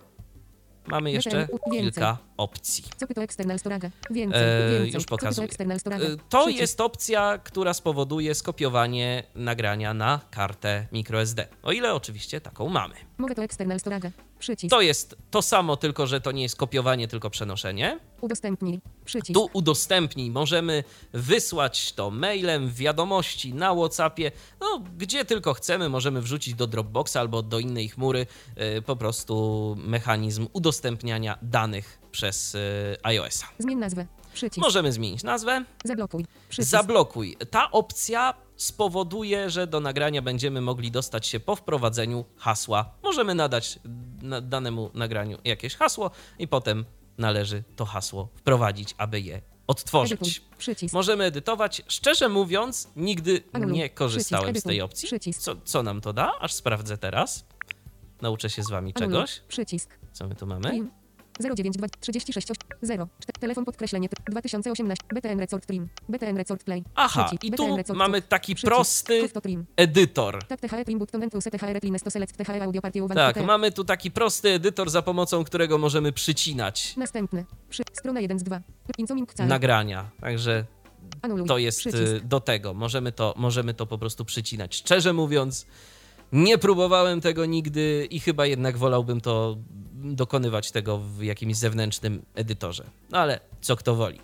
mamy 0.86 1.12
jeszcze 1.12 1.48
kilka 1.70 2.18
opcji. 2.36 2.84
Co 3.14 3.22
external 3.22 3.58
storage? 3.58 3.90
Więcej, 4.10 4.42
E, 4.42 4.70
więcej. 4.70 4.92
już 4.92 5.04
pokazuję. 5.04 5.48
E, 5.60 6.16
To 6.28 6.48
jest 6.48 6.80
opcja, 6.80 7.38
która 7.44 7.74
spowoduje 7.74 8.34
skopiowanie 8.34 9.22
nagrania 9.34 9.94
na 9.94 10.20
kartę 10.30 10.86
microSD. 10.92 11.48
O 11.62 11.72
ile 11.72 11.94
oczywiście 11.94 12.40
taką 12.40 12.68
mamy. 12.68 12.94
Mogę 13.18 13.34
to 13.34 13.42
external 13.42 13.80
storage, 13.80 14.10
przycisk, 14.38 14.70
To 14.70 14.80
jest 14.80 15.16
to 15.30 15.42
samo, 15.42 15.76
tylko 15.76 16.06
że 16.06 16.20
to 16.20 16.32
nie 16.32 16.42
jest 16.42 16.56
kopiowanie, 16.56 17.08
tylko 17.08 17.30
przenoszenie. 17.30 17.98
udostępnij, 18.20 18.80
przycisk, 19.04 19.34
Tu 19.34 19.48
udostępnij. 19.52 20.30
Możemy 20.30 20.84
wysłać 21.12 21.92
to 21.92 22.10
mailem, 22.10 22.68
w 22.68 22.74
wiadomości, 22.76 23.54
na 23.54 23.74
WhatsAppie, 23.74 24.32
no 24.60 24.82
gdzie 24.98 25.24
tylko 25.24 25.54
chcemy. 25.54 25.88
Możemy 25.88 26.22
wrzucić 26.22 26.54
do 26.54 26.66
Dropboxa 26.66 27.16
albo 27.20 27.42
do 27.42 27.58
innej 27.58 27.88
chmury 27.88 28.26
y, 28.78 28.82
po 28.82 28.96
prostu 28.96 29.76
mechanizm 29.78 30.46
udostępniania 30.52 31.38
danych 31.42 31.98
przez 32.12 32.54
y, 32.54 32.58
iOS-a. 33.02 33.46
zmień 33.58 33.78
nazwę, 33.78 34.06
przycisk, 34.34 34.58
Możemy 34.64 34.92
zmienić 34.92 35.22
nazwę. 35.22 35.64
zablokuj, 35.84 36.24
przycisk, 36.48 36.70
Zablokuj. 36.70 37.36
Ta 37.50 37.70
opcja 37.70 38.34
spowoduje, 38.56 39.50
że 39.50 39.66
do 39.66 39.80
nagrania 39.80 40.22
będziemy 40.22 40.60
mogli 40.60 40.90
dostać 40.90 41.26
się 41.26 41.40
po 41.40 41.56
wprowadzeniu 41.56 42.24
hasła. 42.36 42.90
Możemy 43.02 43.34
nadać 43.34 43.78
na 44.22 44.40
danemu 44.40 44.90
nagraniu 44.94 45.38
jakieś 45.44 45.74
hasło 45.74 46.10
i 46.38 46.48
potem 46.48 46.84
należy 47.18 47.62
to 47.76 47.84
hasło 47.84 48.28
wprowadzić, 48.34 48.94
aby 48.98 49.20
je 49.20 49.42
odtworzyć. 49.66 50.42
Możemy 50.92 51.24
edytować. 51.24 51.82
Szczerze 51.88 52.28
mówiąc, 52.28 52.88
nigdy 52.96 53.42
nie 53.66 53.90
korzystałem 53.90 54.56
z 54.56 54.62
tej 54.62 54.80
opcji. 54.80 55.08
Co, 55.38 55.56
co 55.64 55.82
nam 55.82 56.00
to 56.00 56.12
da? 56.12 56.32
Aż 56.40 56.52
sprawdzę 56.52 56.98
teraz. 56.98 57.44
Nauczę 58.22 58.50
się 58.50 58.62
z 58.62 58.70
wami 58.70 58.94
czegoś. 58.94 59.42
przycisk, 59.48 59.98
Co 60.12 60.28
my 60.28 60.34
tu 60.34 60.46
mamy? 60.46 60.88
Trim. 61.38 61.54
092 61.54 61.88
36 62.00 62.48
0 62.82 63.08
Telefon 63.40 63.64
podkreślenie 63.64 64.08
2018 64.30 65.04
BTN 65.14 65.40
Resort 65.40 65.66
Trim. 65.66 65.88
BTN 66.08 66.36
Resort 66.36 66.64
Play. 66.64 66.84
Aha, 66.94 67.30
i 67.42 67.52
tu 67.52 67.94
mamy 67.94 68.22
taki 68.22 68.56
prosty 68.56 69.28
edytor. 69.76 70.44
Tak 70.44 70.60
Tak, 73.34 73.46
mamy 73.46 73.72
tu 73.72 73.84
taki 73.84 74.10
prosty 74.10 74.50
edytor, 74.50 74.90
za 74.90 75.02
pomocą 75.02 75.44
którego 75.44 75.78
możemy 75.78 76.12
przycinać 76.12 76.96
Następny. 76.96 77.44
Przy, 77.68 77.82
Strona 77.92 78.20
1 78.20 78.38
z 78.38 78.42
2 78.42 78.60
Incoming 78.98 79.34
call 79.34 79.48
nagrania. 79.48 80.10
Także 80.20 80.64
to 81.46 81.58
jest 81.58 81.86
y, 81.86 82.20
do 82.24 82.40
tego. 82.40 82.74
Możemy 82.74 83.12
to, 83.12 83.34
możemy 83.36 83.74
to 83.74 83.86
po 83.86 83.98
prostu 83.98 84.24
przycinać. 84.24 84.76
Szczerze 84.76 85.12
mówiąc, 85.12 85.66
nie 86.32 86.58
próbowałem 86.58 87.20
tego 87.20 87.46
nigdy 87.46 88.08
i 88.10 88.20
chyba 88.20 88.46
jednak 88.46 88.76
wolałbym 88.76 89.20
to 89.20 89.56
dokonywać 90.14 90.70
tego 90.72 90.98
w 90.98 91.22
jakimś 91.22 91.56
zewnętrznym 91.56 92.22
edytorze. 92.34 92.84
No 93.10 93.18
ale 93.18 93.40
co 93.60 93.76
kto 93.76 93.94
woli. 93.94 94.20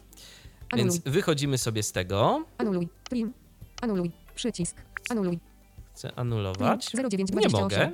Anuluj 0.71 0.91
Więc 0.91 0.99
wychodzimy 0.99 1.59
sobie 1.59 1.83
z 1.83 1.93
tego. 1.93 2.45
Anuluj 2.59 2.89
Trim 3.09 3.33
Anuluj 3.83 4.11
Przycisk 4.35 4.77
Anuluj 5.11 5.39
Chcę 5.95 6.09
Trim 6.09 6.19
anulować. 6.21 6.95
Nie 6.95 7.03
0928 7.03 7.61
mogę. 7.61 7.93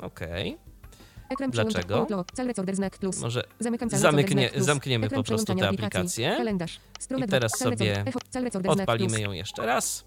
Okej. 0.00 0.58
Ekran 1.28 1.50
Dlaczego? 1.50 2.06
Może 2.10 2.14
plus. 2.98 3.20
zamkniemy 4.56 5.10
po 5.10 5.22
prostu 5.22 5.54
tę 5.54 5.68
aplikację. 5.68 6.38
I 7.18 7.28
teraz 7.28 7.58
sobie 7.58 8.04
odpalimy 8.68 9.20
ją 9.20 9.32
jeszcze 9.32 9.66
raz 9.66 10.04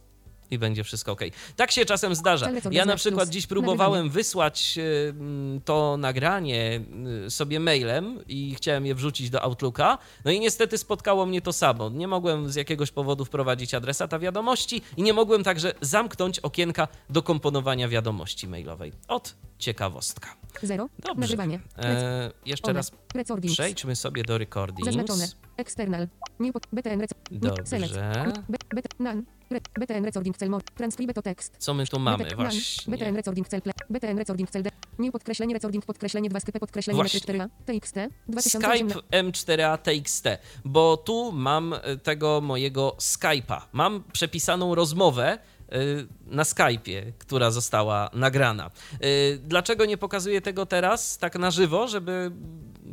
i 0.52 0.58
będzie 0.58 0.84
wszystko 0.84 1.12
ok. 1.12 1.22
Tak 1.56 1.72
się 1.72 1.86
czasem 1.86 2.16
zdarza. 2.16 2.50
Ja 2.72 2.86
na 2.86 2.96
przykład 2.96 3.30
dziś 3.30 3.48
próbowałem 3.48 4.10
wysłać 4.10 4.78
y, 4.78 5.10
mm, 5.10 5.62
to 5.62 5.98
nagranie 5.98 6.82
y, 7.28 7.30
sobie 7.32 7.60
mailem 7.60 8.20
i 8.28 8.56
chciałem 8.56 8.86
je 8.86 8.96
wrzucić 8.96 9.30
do 9.30 9.42
Outlooka. 9.42 9.98
No 10.26 10.32
i 10.32 10.40
niestety 10.40 10.78
spotkało 10.78 11.26
mnie 11.26 11.42
to 11.42 11.54
samo. 11.54 11.90
Nie 11.90 12.08
mogłem 12.08 12.50
z 12.50 12.56
jakiegoś 12.56 12.92
powodu 12.92 13.26
wprowadzić 13.26 13.74
adresata 13.74 14.20
wiadomości 14.20 14.82
i 14.98 15.04
nie 15.04 15.14
mogłem 15.14 15.44
także 15.44 15.74
zamknąć 15.82 16.40
okienka 16.40 16.88
do 17.10 17.24
komponowania 17.24 17.88
wiadomości 17.88 18.48
mailowej. 18.48 18.92
Od 19.08 19.36
ciekawostka. 19.60 20.36
Zero. 20.64 20.90
Dobrze. 21.00 21.22
Nagrywanie. 21.22 21.60
E, 21.78 22.32
jeszcze 22.46 22.74
raz 22.74 22.92
przejdźmy 23.54 23.96
sobie 23.96 24.24
do 24.24 24.38
recordings. 24.38 24.86
Zaznaczone. 24.86 25.28
External. 25.58 26.08
Pod 26.54 26.68
BTN. 26.74 27.02
Dobrze. 27.32 27.78
Nan. 29.00 29.26
BTN 29.80 30.06
recording 30.06 30.38
cel 30.38 30.50
mod. 30.50 30.64
Transkrybe 30.76 31.14
to 31.14 31.22
tekst. 31.22 31.56
Co 31.58 31.74
my 31.74 31.88
tu 31.88 32.00
mamy 32.00 32.26
właśnie? 32.36 32.96
BTN 32.98 33.16
recording 33.16 33.48
cel. 33.48 33.62
BTN 33.90 34.18
recording 34.18 34.50
cel. 34.50 34.64
Nie 35.00 35.12
podkreślenie 35.12 35.54
recording 35.54 35.86
podkreślenie 35.86 36.30
2 36.30 36.40
sklepy 36.40 36.60
podkreślenie 36.60 36.96
Właśnie. 36.96 37.20
metry 37.20 37.34
4a. 37.40 37.50
TXT. 37.66 37.96
Skype 37.96 38.10
2018. 38.28 38.96
M4A 39.12 39.78
TXT, 39.78 40.26
bo 40.66 40.98
tu 40.98 41.32
mam 41.32 41.74
e, 41.74 41.98
tego 41.98 42.42
mojego 42.42 42.96
Skype'a. 43.00 43.62
Mam 43.74 44.04
przepisaną 44.14 44.76
rozmowę 44.76 45.28
e, 45.70 45.78
na 46.26 46.44
Skype'ie, 46.44 47.02
która 47.18 47.52
została 47.52 48.10
nagrana. 48.14 48.66
E, 48.94 49.08
Dlaczego 49.38 49.86
nie 49.86 49.98
pokazuję 49.98 50.42
tego 50.42 50.66
teraz 50.66 51.18
tak 51.18 51.36
na 51.36 51.52
żywo, 51.52 51.88
żeby 51.88 52.32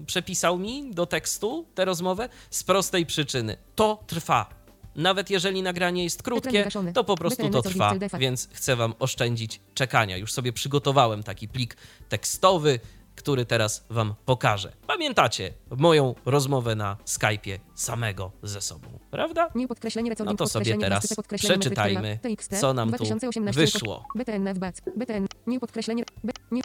przepisał 0.07 0.59
mi 0.59 0.91
do 0.91 1.07
tekstu 1.07 1.67
tę 1.75 1.85
rozmowę? 1.85 2.29
Z 2.51 2.65
prostej 2.65 3.07
przyczyny. 3.07 3.57
To 3.75 4.03
trwa. 4.07 4.65
Nawet 4.97 5.31
jeżeli 5.31 5.63
nagranie 5.63 6.05
jest 6.05 6.23
krótkie, 6.23 6.69
to 6.95 7.05
po 7.05 7.17
prostu 7.17 7.49
to 7.49 7.63
trwa, 7.63 7.95
więc 8.19 8.49
chcę 8.53 8.77
wam 8.77 8.95
oszczędzić 8.99 9.61
czekania. 9.75 10.17
Już 10.17 10.33
sobie 10.33 10.53
przygotowałem 10.53 11.23
taki 11.23 11.49
plik 11.49 11.77
tekstowy, 12.09 12.81
który 13.17 13.47
teraz 13.47 13.85
Wam 13.91 14.15
pokażę. 14.25 14.73
Pamiętacie 14.87 15.53
moją 15.77 16.15
rozmowę 16.25 16.75
na 16.75 16.97
Skype'ie 17.07 17.59
samego 17.75 18.33
ze 18.43 18.61
sobą, 18.61 18.89
prawda? 19.11 19.49
Nie 19.55 19.69
podkreślenie 19.69 20.15
No 20.25 20.35
to 20.35 20.47
sobie 20.47 20.79
teraz 20.79 21.17
przeczytajmy, 21.37 22.19
co 22.61 22.75
nam 22.75 22.91
tu 22.91 22.97
2018 22.97 23.61
wyszło. 23.61 24.05
BTN. 24.15 24.55
BTN. 24.97 25.27
Nie 25.47 25.61
podkreślenie. 25.61 26.05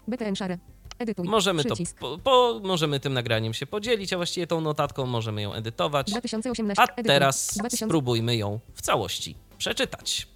BTN 0.07 0.35
szare. 0.35 0.57
Edytuj. 0.99 1.27
Możemy 1.27 1.63
to, 1.63 1.75
po, 1.99 2.17
po, 2.17 2.61
możemy 2.63 2.99
tym 2.99 3.13
nagraniem 3.13 3.53
się 3.53 3.65
podzielić, 3.67 4.13
a 4.13 4.17
właściwie 4.17 4.47
tą 4.47 4.61
notatką 4.61 5.05
możemy 5.05 5.41
ją 5.41 5.53
edytować. 5.53 6.11
2018. 6.11 6.83
A 6.83 7.03
teraz 7.03 7.57
2000, 7.57 7.85
spróbujmy 7.85 8.37
ją 8.37 8.59
w 8.73 8.81
całości 8.81 9.35
przeczytać. 9.57 10.27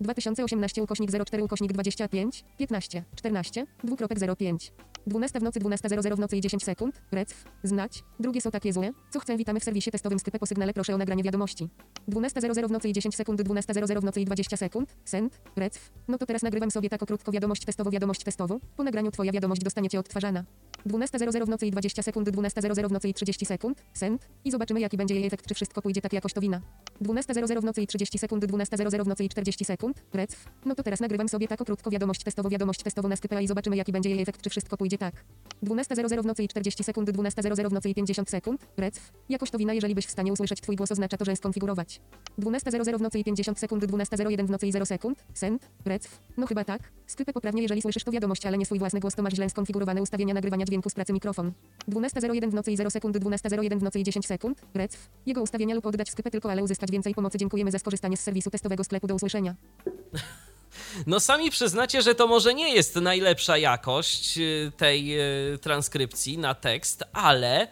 2018 0.00 0.82
ukośnik 0.82 1.10
04 1.10 1.42
ukośnik 1.44 1.72
25 1.72 2.44
15 2.58 3.04
14 3.16 3.66
2.05 3.84 4.70
12 5.06 5.40
w 5.40 5.42
nocy 5.42 5.60
12.00 5.60 6.16
w 6.16 6.18
nocy 6.18 6.36
i 6.36 6.40
10 6.40 6.64
sekund. 6.64 7.02
Recf. 7.12 7.44
Znać. 7.62 8.04
Drugie 8.20 8.40
są 8.40 8.50
takie 8.50 8.72
złe. 8.72 8.90
Co 9.10 9.20
chcę 9.20 9.36
witamy 9.36 9.60
w 9.60 9.64
serwisie 9.64 9.90
testowym 9.90 10.18
Skype 10.18 10.38
po 10.38 10.46
sygnale 10.46 10.72
proszę 10.72 10.94
o 10.94 10.98
nagranie 10.98 11.22
wiadomości. 11.22 11.68
12.00 12.08 12.68
w 12.68 12.70
nocy 12.70 12.88
i 12.88 12.92
10 12.92 13.16
sekund 13.16 13.40
12.00 13.40 14.00
w 14.00 14.04
nocy 14.04 14.20
i 14.20 14.24
20 14.24 14.56
sekund. 14.56 14.96
Send. 15.04 15.40
Recf. 15.56 15.90
No 16.08 16.18
to 16.18 16.26
teraz 16.26 16.42
nagrywam 16.42 16.70
sobie 16.70 16.88
tak 16.88 17.06
krótko 17.06 17.32
wiadomość 17.32 17.64
testowo 17.64 17.90
wiadomość 17.90 18.24
testowo. 18.24 18.58
Po 18.76 18.82
nagraniu 18.82 19.10
twoja 19.10 19.32
wiadomość 19.32 19.62
dostaniecie 19.62 19.98
odtwarzana. 19.98 20.44
12.00 20.86 21.46
w 21.46 21.48
nocy 21.48 21.66
i 21.66 21.70
20 21.70 22.02
sekund 22.02 22.28
12.00 22.28 22.88
w 22.88 22.92
nocy 22.92 23.08
i 23.08 23.14
30 23.14 23.46
sekund. 23.46 23.84
Send. 23.94 24.28
I 24.44 24.50
zobaczymy 24.50 24.80
jaki 24.80 24.96
będzie 24.96 25.14
jej 25.14 25.26
efekt 25.26 25.46
czy 25.46 25.54
wszystko 25.54 25.82
pójdzie 25.82 26.00
tak 26.00 26.12
jakoś 26.12 26.32
to 26.32 26.40
wina. 26.40 26.60
12.00 27.02 27.60
w 27.60 27.64
nocy 27.64 27.82
i 27.82 27.86
30 27.86 28.18
sekund 28.18 28.44
12.00 28.44 29.04
w 29.04 29.06
nocy 29.06 29.24
i 29.24 29.28
40 29.28 29.64
sekund. 29.64 30.02
Recf. 30.12 30.48
No 30.64 30.74
to 30.74 30.82
teraz 30.82 31.00
nagrywam 31.00 31.28
sobie 31.28 31.48
tak 31.48 31.64
krótko 31.64 31.90
wiadomość 31.90 32.24
testowo 32.24 32.48
wiadomość 32.48 32.82
testowo 32.82 33.08
na 33.08 33.14
Skype'a 33.14 33.42
i 33.42 33.46
zobaczymy 33.46 33.76
jaki 33.76 33.92
będzie 33.92 34.10
jej 34.10 34.22
efekt 34.22 34.42
czy 34.42 34.50
wszystko 34.50 34.76
pójdzie 34.76 34.98
tak. 34.98 35.24
12.00 35.64 36.22
w 36.22 36.26
nocy 36.26 36.42
i 36.42 36.48
40 36.48 36.84
sekund 36.84 37.10
12.00 37.10 37.68
w 37.68 37.72
nocy 37.72 37.88
i 37.88 37.94
50 37.94 38.30
sekund. 38.30 38.66
Recf. 38.76 39.12
Jakoś 39.28 39.50
to 39.50 39.58
wina 39.58 39.74
jeżeli 39.74 39.94
byś 39.94 40.06
w 40.06 40.10
stanie 40.10 40.32
usłyszeć 40.32 40.60
twój 40.60 40.76
głos 40.76 40.92
oznacza 40.92 41.16
to, 41.16 41.24
że 41.24 41.36
skonfigurować. 41.36 42.00
12.00 42.38 42.98
w 42.98 43.00
nocy 43.00 43.18
i 43.18 43.24
50 43.24 43.58
sekund 43.58 43.84
12.01 43.84 44.46
w 44.46 44.50
nocy 44.50 44.66
i 44.66 44.72
0 44.72 44.86
sekund. 44.86 45.24
Send. 45.34 45.68
Recf. 45.84 46.20
No 46.36 46.46
chyba 46.46 46.64
tak. 46.64 46.99
Skype 47.10 47.32
poprawnie 47.32 47.62
jeżeli 47.62 47.82
słyszysz 47.82 48.04
to 48.04 48.12
wiadomość, 48.12 48.46
ale 48.46 48.58
nie 48.58 48.66
swój 48.66 48.78
własny 48.78 49.00
głos 49.00 49.14
to 49.14 49.22
masz 49.22 49.34
źle 49.34 49.50
skonfigurowane 49.50 50.02
ustawienia 50.02 50.34
nagrywania 50.34 50.66
dźwięku 50.66 50.90
z 50.90 50.94
pracy 50.94 51.12
mikrofon. 51.12 51.52
12.01 51.88 52.50
w 52.50 52.54
nocy 52.54 52.72
i 52.72 52.76
0 52.76 52.90
sekund 52.90 53.16
12.01 53.16 53.78
w 53.78 53.82
nocy 53.82 54.00
i 54.00 54.04
10 54.04 54.26
sekund. 54.26 54.62
Recf. 54.74 55.08
Jego 55.26 55.42
ustawienia 55.42 55.74
lub 55.74 55.86
oddać 55.86 56.10
Skype 56.10 56.30
tylko 56.30 56.50
ale 56.50 56.62
uzyskać 56.62 56.90
więcej 56.90 57.14
pomocy. 57.14 57.38
Dziękujemy 57.38 57.70
za 57.70 57.78
skorzystanie 57.78 58.16
z 58.16 58.20
serwisu 58.20 58.50
testowego 58.50 58.84
sklepu 58.84 59.06
do 59.06 59.14
usłyszenia. 59.14 59.54
No 61.06 61.20
sami 61.20 61.50
przyznacie, 61.50 62.02
że 62.02 62.14
to 62.14 62.26
może 62.26 62.54
nie 62.54 62.74
jest 62.74 62.96
najlepsza 62.96 63.58
jakość 63.58 64.38
y, 64.38 64.72
tej 64.76 65.20
y, 65.54 65.58
transkrypcji 65.58 66.38
na 66.38 66.54
tekst, 66.54 67.04
ale 67.12 67.68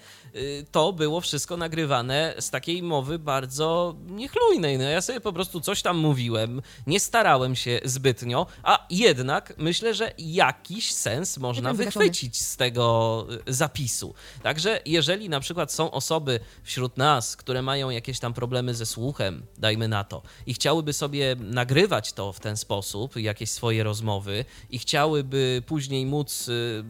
to 0.70 0.92
było 0.92 1.20
wszystko 1.20 1.56
nagrywane 1.56 2.34
z 2.40 2.50
takiej 2.50 2.82
mowy 2.82 3.18
bardzo 3.18 3.94
niechlujnej. 4.06 4.78
No 4.78 4.84
ja 4.84 5.00
sobie 5.00 5.20
po 5.20 5.32
prostu 5.32 5.60
coś 5.60 5.82
tam 5.82 5.98
mówiłem, 5.98 6.62
nie 6.86 7.00
starałem 7.00 7.56
się 7.56 7.80
zbytnio, 7.84 8.46
a 8.62 8.86
jednak 8.90 9.54
myślę, 9.58 9.94
że 9.94 10.12
jakiś 10.18 10.94
sens 10.94 11.38
można 11.38 11.74
wychwycić 11.74 12.40
z 12.40 12.56
tego 12.56 13.26
y, 13.48 13.54
zapisu. 13.54 14.14
Także 14.42 14.80
jeżeli 14.86 15.28
na 15.28 15.40
przykład 15.40 15.72
są 15.72 15.90
osoby 15.90 16.40
wśród 16.62 16.96
nas, 16.96 17.36
które 17.36 17.62
mają 17.62 17.90
jakieś 17.90 18.18
tam 18.18 18.34
problemy 18.34 18.74
ze 18.74 18.86
słuchem, 18.86 19.42
dajmy 19.58 19.88
na 19.88 20.04
to, 20.04 20.22
i 20.46 20.54
chciałyby 20.54 20.92
sobie 20.92 21.36
nagrywać 21.40 22.12
to 22.12 22.32
w 22.32 22.40
ten 22.40 22.56
sposób, 22.56 23.16
jakieś 23.16 23.50
swoje 23.50 23.84
rozmowy, 23.84 24.44
i 24.70 24.78
chciałyby 24.78 25.62
później 25.66 26.06
móc 26.06 26.48
y, 26.48 26.84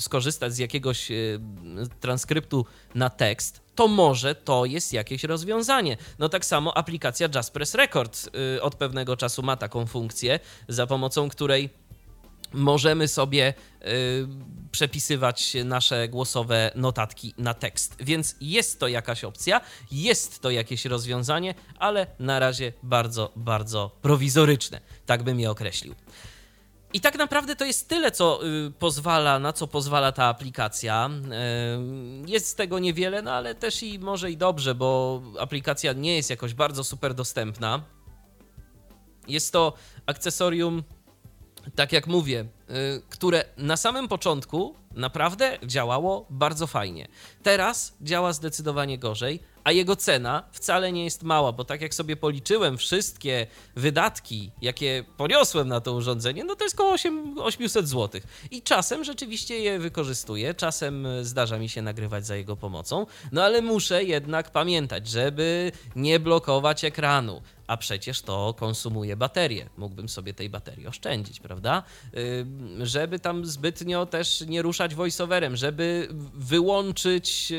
skorzystać 0.00 0.54
z 0.54 0.58
jakiegoś 0.58 1.10
y, 1.10 1.40
transkryptu 2.00 2.66
na 2.94 3.10
tekst, 3.10 3.60
to 3.74 3.88
może 3.88 4.34
to 4.34 4.64
jest 4.64 4.92
jakieś 4.92 5.24
rozwiązanie. 5.24 5.96
No 6.18 6.28
tak 6.28 6.44
samo 6.44 6.76
aplikacja 6.76 7.28
Just 7.34 7.52
Press 7.52 7.74
Record 7.74 8.30
y, 8.56 8.62
od 8.62 8.74
pewnego 8.74 9.16
czasu 9.16 9.42
ma 9.42 9.56
taką 9.56 9.86
funkcję, 9.86 10.40
za 10.68 10.86
pomocą 10.86 11.28
której 11.28 11.70
możemy 12.52 13.08
sobie 13.08 13.54
y, 13.82 14.26
przepisywać 14.70 15.56
nasze 15.64 16.08
głosowe 16.08 16.70
notatki 16.74 17.34
na 17.38 17.54
tekst. 17.54 17.96
Więc 18.00 18.36
jest 18.40 18.80
to 18.80 18.88
jakaś 18.88 19.24
opcja, 19.24 19.60
jest 19.90 20.40
to 20.40 20.50
jakieś 20.50 20.84
rozwiązanie, 20.84 21.54
ale 21.78 22.06
na 22.18 22.38
razie 22.38 22.72
bardzo, 22.82 23.32
bardzo 23.36 23.90
prowizoryczne. 24.02 24.80
Tak 25.06 25.22
bym 25.22 25.40
je 25.40 25.50
określił. 25.50 25.94
I 26.92 27.00
tak 27.00 27.18
naprawdę 27.18 27.56
to 27.56 27.64
jest 27.64 27.88
tyle, 27.88 28.10
co 28.10 28.46
y, 28.46 28.70
pozwala, 28.70 29.38
na 29.38 29.52
co 29.52 29.66
pozwala 29.66 30.12
ta 30.12 30.24
aplikacja. 30.24 31.10
Y, 32.26 32.30
Jest 32.30 32.46
z 32.46 32.54
tego 32.54 32.78
niewiele, 32.78 33.22
no 33.22 33.32
ale 33.32 33.54
też 33.54 33.82
i 33.82 33.98
może 33.98 34.30
i 34.30 34.36
dobrze, 34.36 34.74
bo 34.74 35.22
aplikacja 35.40 35.92
nie 35.92 36.16
jest 36.16 36.30
jakoś 36.30 36.54
bardzo 36.54 36.84
super 36.84 37.14
dostępna. 37.14 37.82
Jest 39.28 39.52
to 39.52 39.72
akcesorium, 40.06 40.82
tak 41.74 41.92
jak 41.92 42.06
mówię, 42.06 42.40
y, 42.70 43.02
które 43.10 43.44
na 43.56 43.76
samym 43.76 44.08
początku 44.08 44.74
naprawdę 44.94 45.58
działało 45.66 46.26
bardzo 46.30 46.66
fajnie. 46.66 47.08
Teraz 47.42 47.96
działa 48.00 48.32
zdecydowanie 48.32 48.98
gorzej, 48.98 49.40
a 49.64 49.72
jego 49.72 49.96
cena 49.96 50.42
wcale 50.52 50.92
nie 50.92 51.04
jest 51.04 51.22
mała, 51.22 51.52
bo 51.52 51.64
tak 51.64 51.80
jak 51.80 51.94
sobie 51.94 52.16
policzyłem 52.16 52.78
wszystkie 52.78 53.46
wydatki, 53.76 54.50
jakie 54.62 55.04
poniosłem 55.16 55.68
na 55.68 55.80
to 55.80 55.92
urządzenie, 55.92 56.44
no 56.44 56.56
to 56.56 56.64
jest 56.64 56.76
około 56.76 56.92
8, 56.92 57.38
800 57.38 57.88
zł. 57.88 58.20
I 58.50 58.62
czasem 58.62 59.04
rzeczywiście 59.04 59.58
je 59.58 59.78
wykorzystuję, 59.78 60.54
czasem 60.54 61.06
zdarza 61.22 61.58
mi 61.58 61.68
się 61.68 61.82
nagrywać 61.82 62.26
za 62.26 62.36
jego 62.36 62.56
pomocą, 62.56 63.06
no 63.32 63.44
ale 63.44 63.62
muszę 63.62 64.04
jednak 64.04 64.50
pamiętać, 64.50 65.08
żeby 65.08 65.72
nie 65.96 66.20
blokować 66.20 66.84
ekranu, 66.84 67.42
a 67.68 67.76
przecież 67.76 68.22
to 68.22 68.54
konsumuje 68.58 69.16
baterię. 69.16 69.68
Mógłbym 69.76 70.08
sobie 70.08 70.34
tej 70.34 70.50
baterii 70.50 70.86
oszczędzić, 70.86 71.40
prawda? 71.40 71.82
Żeby 72.82 73.18
tam 73.18 73.46
zbytnio 73.46 74.06
też 74.06 74.44
nie 74.46 74.62
ruszać 74.62 74.94
voiceoverem, 74.94 75.56
żeby 75.56 76.08
wyłączyć 76.34 77.52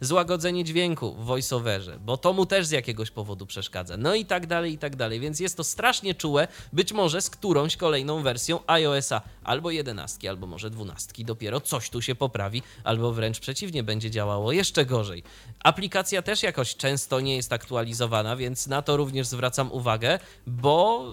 złagodzenie 0.00 0.64
dźwięku 0.64 1.14
w 1.14 1.24
voiceoverze, 1.24 1.98
bo 1.98 2.16
to 2.16 2.32
mu 2.32 2.46
też 2.46 2.66
z 2.66 2.70
jakiegoś 2.70 3.10
powodu 3.10 3.46
przeszkadza. 3.46 3.96
No 3.96 4.14
i 4.14 4.24
tak 4.24 4.46
dalej, 4.46 4.72
i 4.72 4.78
tak 4.78 4.96
dalej. 4.96 5.20
Więc 5.20 5.40
jest 5.40 5.56
to 5.56 5.64
strasznie 5.64 6.14
czułe, 6.14 6.48
być 6.72 6.92
może 6.92 7.22
z 7.22 7.30
którąś 7.30 7.76
kolejną 7.76 8.22
wersją 8.22 8.60
iOS-a 8.66 9.20
albo 9.44 9.70
11, 9.70 10.30
albo 10.30 10.46
może 10.46 10.70
12 10.70 11.24
dopiero 11.24 11.60
coś 11.60 11.90
tu 11.90 12.02
się 12.02 12.14
poprawi, 12.14 12.62
albo 12.84 13.12
wręcz 13.12 13.40
przeciwnie, 13.40 13.82
będzie 13.82 14.10
działało 14.10 14.52
jeszcze 14.52 14.86
gorzej. 14.86 15.22
Aplikacja 15.64 16.22
też 16.22 16.42
jakoś 16.42 16.76
często 16.76 17.20
nie 17.20 17.36
jest 17.36 17.52
aktualizowana, 17.52 18.36
więc 18.36 18.66
na 18.66 18.82
to 18.82 18.96
również 18.96 19.25
zwracam 19.26 19.72
uwagę, 19.72 20.18
bo 20.46 21.04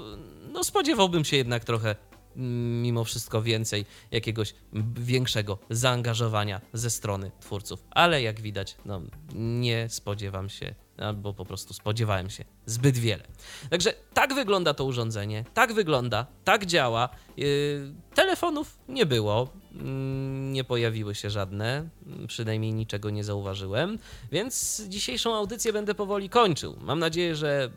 no 0.53 0.63
spodziewałbym 0.63 1.25
się 1.25 1.37
jednak 1.37 1.63
trochę 1.63 1.95
mm, 2.35 2.81
mimo 2.81 3.03
wszystko 3.03 3.41
więcej 3.41 3.85
jakiegoś 4.11 4.53
większego 4.95 5.57
zaangażowania 5.69 6.61
ze 6.73 6.89
strony 6.89 7.31
twórców. 7.39 7.83
Ale 7.91 8.21
jak 8.21 8.41
widać, 8.41 8.75
no, 8.85 9.01
nie 9.35 9.89
spodziewam 9.89 10.49
się, 10.49 10.75
albo 10.97 11.33
po 11.33 11.45
prostu 11.45 11.73
spodziewałem 11.73 12.29
się 12.29 12.43
zbyt 12.65 12.97
wiele. 12.97 13.23
Także 13.69 13.93
tak 14.13 14.33
wygląda 14.33 14.73
to 14.73 14.85
urządzenie, 14.85 15.45
tak 15.53 15.73
wygląda, 15.73 16.25
tak 16.43 16.65
działa. 16.65 17.09
Yy, 17.37 17.93
telefonów 18.15 18.79
nie 18.89 19.05
było, 19.05 19.49
mm, 19.73 20.53
nie 20.53 20.63
pojawiły 20.63 21.15
się 21.15 21.29
żadne, 21.29 21.89
mm, 22.07 22.27
przynajmniej 22.27 22.73
niczego 22.73 23.09
nie 23.09 23.23
zauważyłem, 23.23 23.99
więc 24.31 24.81
dzisiejszą 24.87 25.35
audycję 25.35 25.73
będę 25.73 25.95
powoli 25.95 26.29
kończył. 26.29 26.77
Mam 26.81 26.99
nadzieję, 26.99 27.35
że 27.35 27.71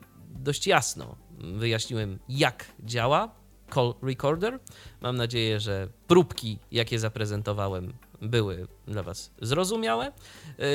dość 0.46 0.66
jasno 0.66 1.16
wyjaśniłem, 1.38 2.18
jak 2.28 2.64
działa 2.84 3.34
Call 3.74 3.94
Recorder. 4.02 4.58
Mam 5.00 5.16
nadzieję, 5.16 5.60
że 5.60 5.88
próbki, 6.06 6.58
jakie 6.72 6.98
zaprezentowałem, 6.98 7.92
były 8.22 8.66
dla 8.86 9.02
Was 9.02 9.30
zrozumiałe. 9.42 10.12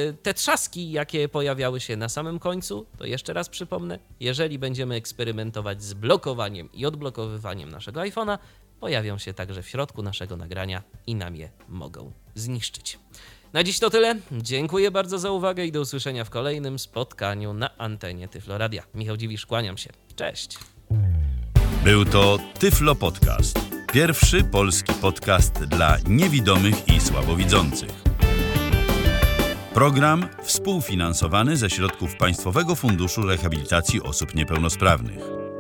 Y, 0.10 0.18
Te 0.24 0.34
trzaski, 0.34 0.92
jakie 0.92 1.30
pojawiały 1.30 1.80
się 1.80 1.98
na 1.98 2.10
samym 2.10 2.40
końcu, 2.40 2.86
to 2.98 3.06
jeszcze 3.06 3.34
raz 3.34 3.50
przypomnę, 3.50 4.00
jeżeli 4.20 4.60
będziemy 4.60 4.96
eksperymentować 4.96 5.84
z 5.84 5.94
blokowaniem 5.94 6.70
i 6.74 6.86
odblokowywaniem 6.86 7.70
naszego 7.70 8.00
iPhone'a, 8.02 8.38
pojawią 8.80 9.18
się 9.18 9.34
także 9.34 9.64
w 9.64 9.70
środku 9.70 10.04
naszego 10.04 10.38
nagrania 10.38 10.84
i 11.08 11.16
nam 11.16 11.36
je 11.36 11.50
mogą 11.70 12.12
zniszczyć. 12.36 13.00
Na 13.54 13.64
dziś 13.64 13.80
to 13.80 13.90
tyle. 13.90 14.16
Dziękuję 14.32 14.92
bardzo 14.92 15.20
za 15.20 15.32
uwagę 15.32 15.66
i 15.66 15.72
do 15.72 15.82
usłyszenia 15.82 16.26
w 16.26 16.30
kolejnym 16.30 16.80
spotkaniu 16.80 17.54
na 17.54 17.78
antenie 17.78 18.28
Tyfloradia. 18.28 18.84
Michał 18.96 19.18
Dziwisz, 19.18 19.46
kłaniam 19.46 19.78
się. 19.78 19.90
Cześć. 20.16 20.58
Był 21.84 22.06
to 22.06 22.38
Tyflo 22.60 22.96
Podcast. 22.96 23.60
Pierwszy 23.94 24.44
polski 24.44 24.94
podcast 24.94 25.54
dla 25.54 25.98
niewidomych 26.08 26.88
i 26.88 27.00
słabowidzących. 27.00 27.90
Program 29.74 30.28
współfinansowany 30.44 31.58
ze 31.58 31.70
środków 31.70 32.16
Państwowego 32.16 32.76
Funduszu 32.76 33.22
Rehabilitacji 33.22 34.02
Osób 34.02 34.36
Niepełnosprawnych. 34.36 35.51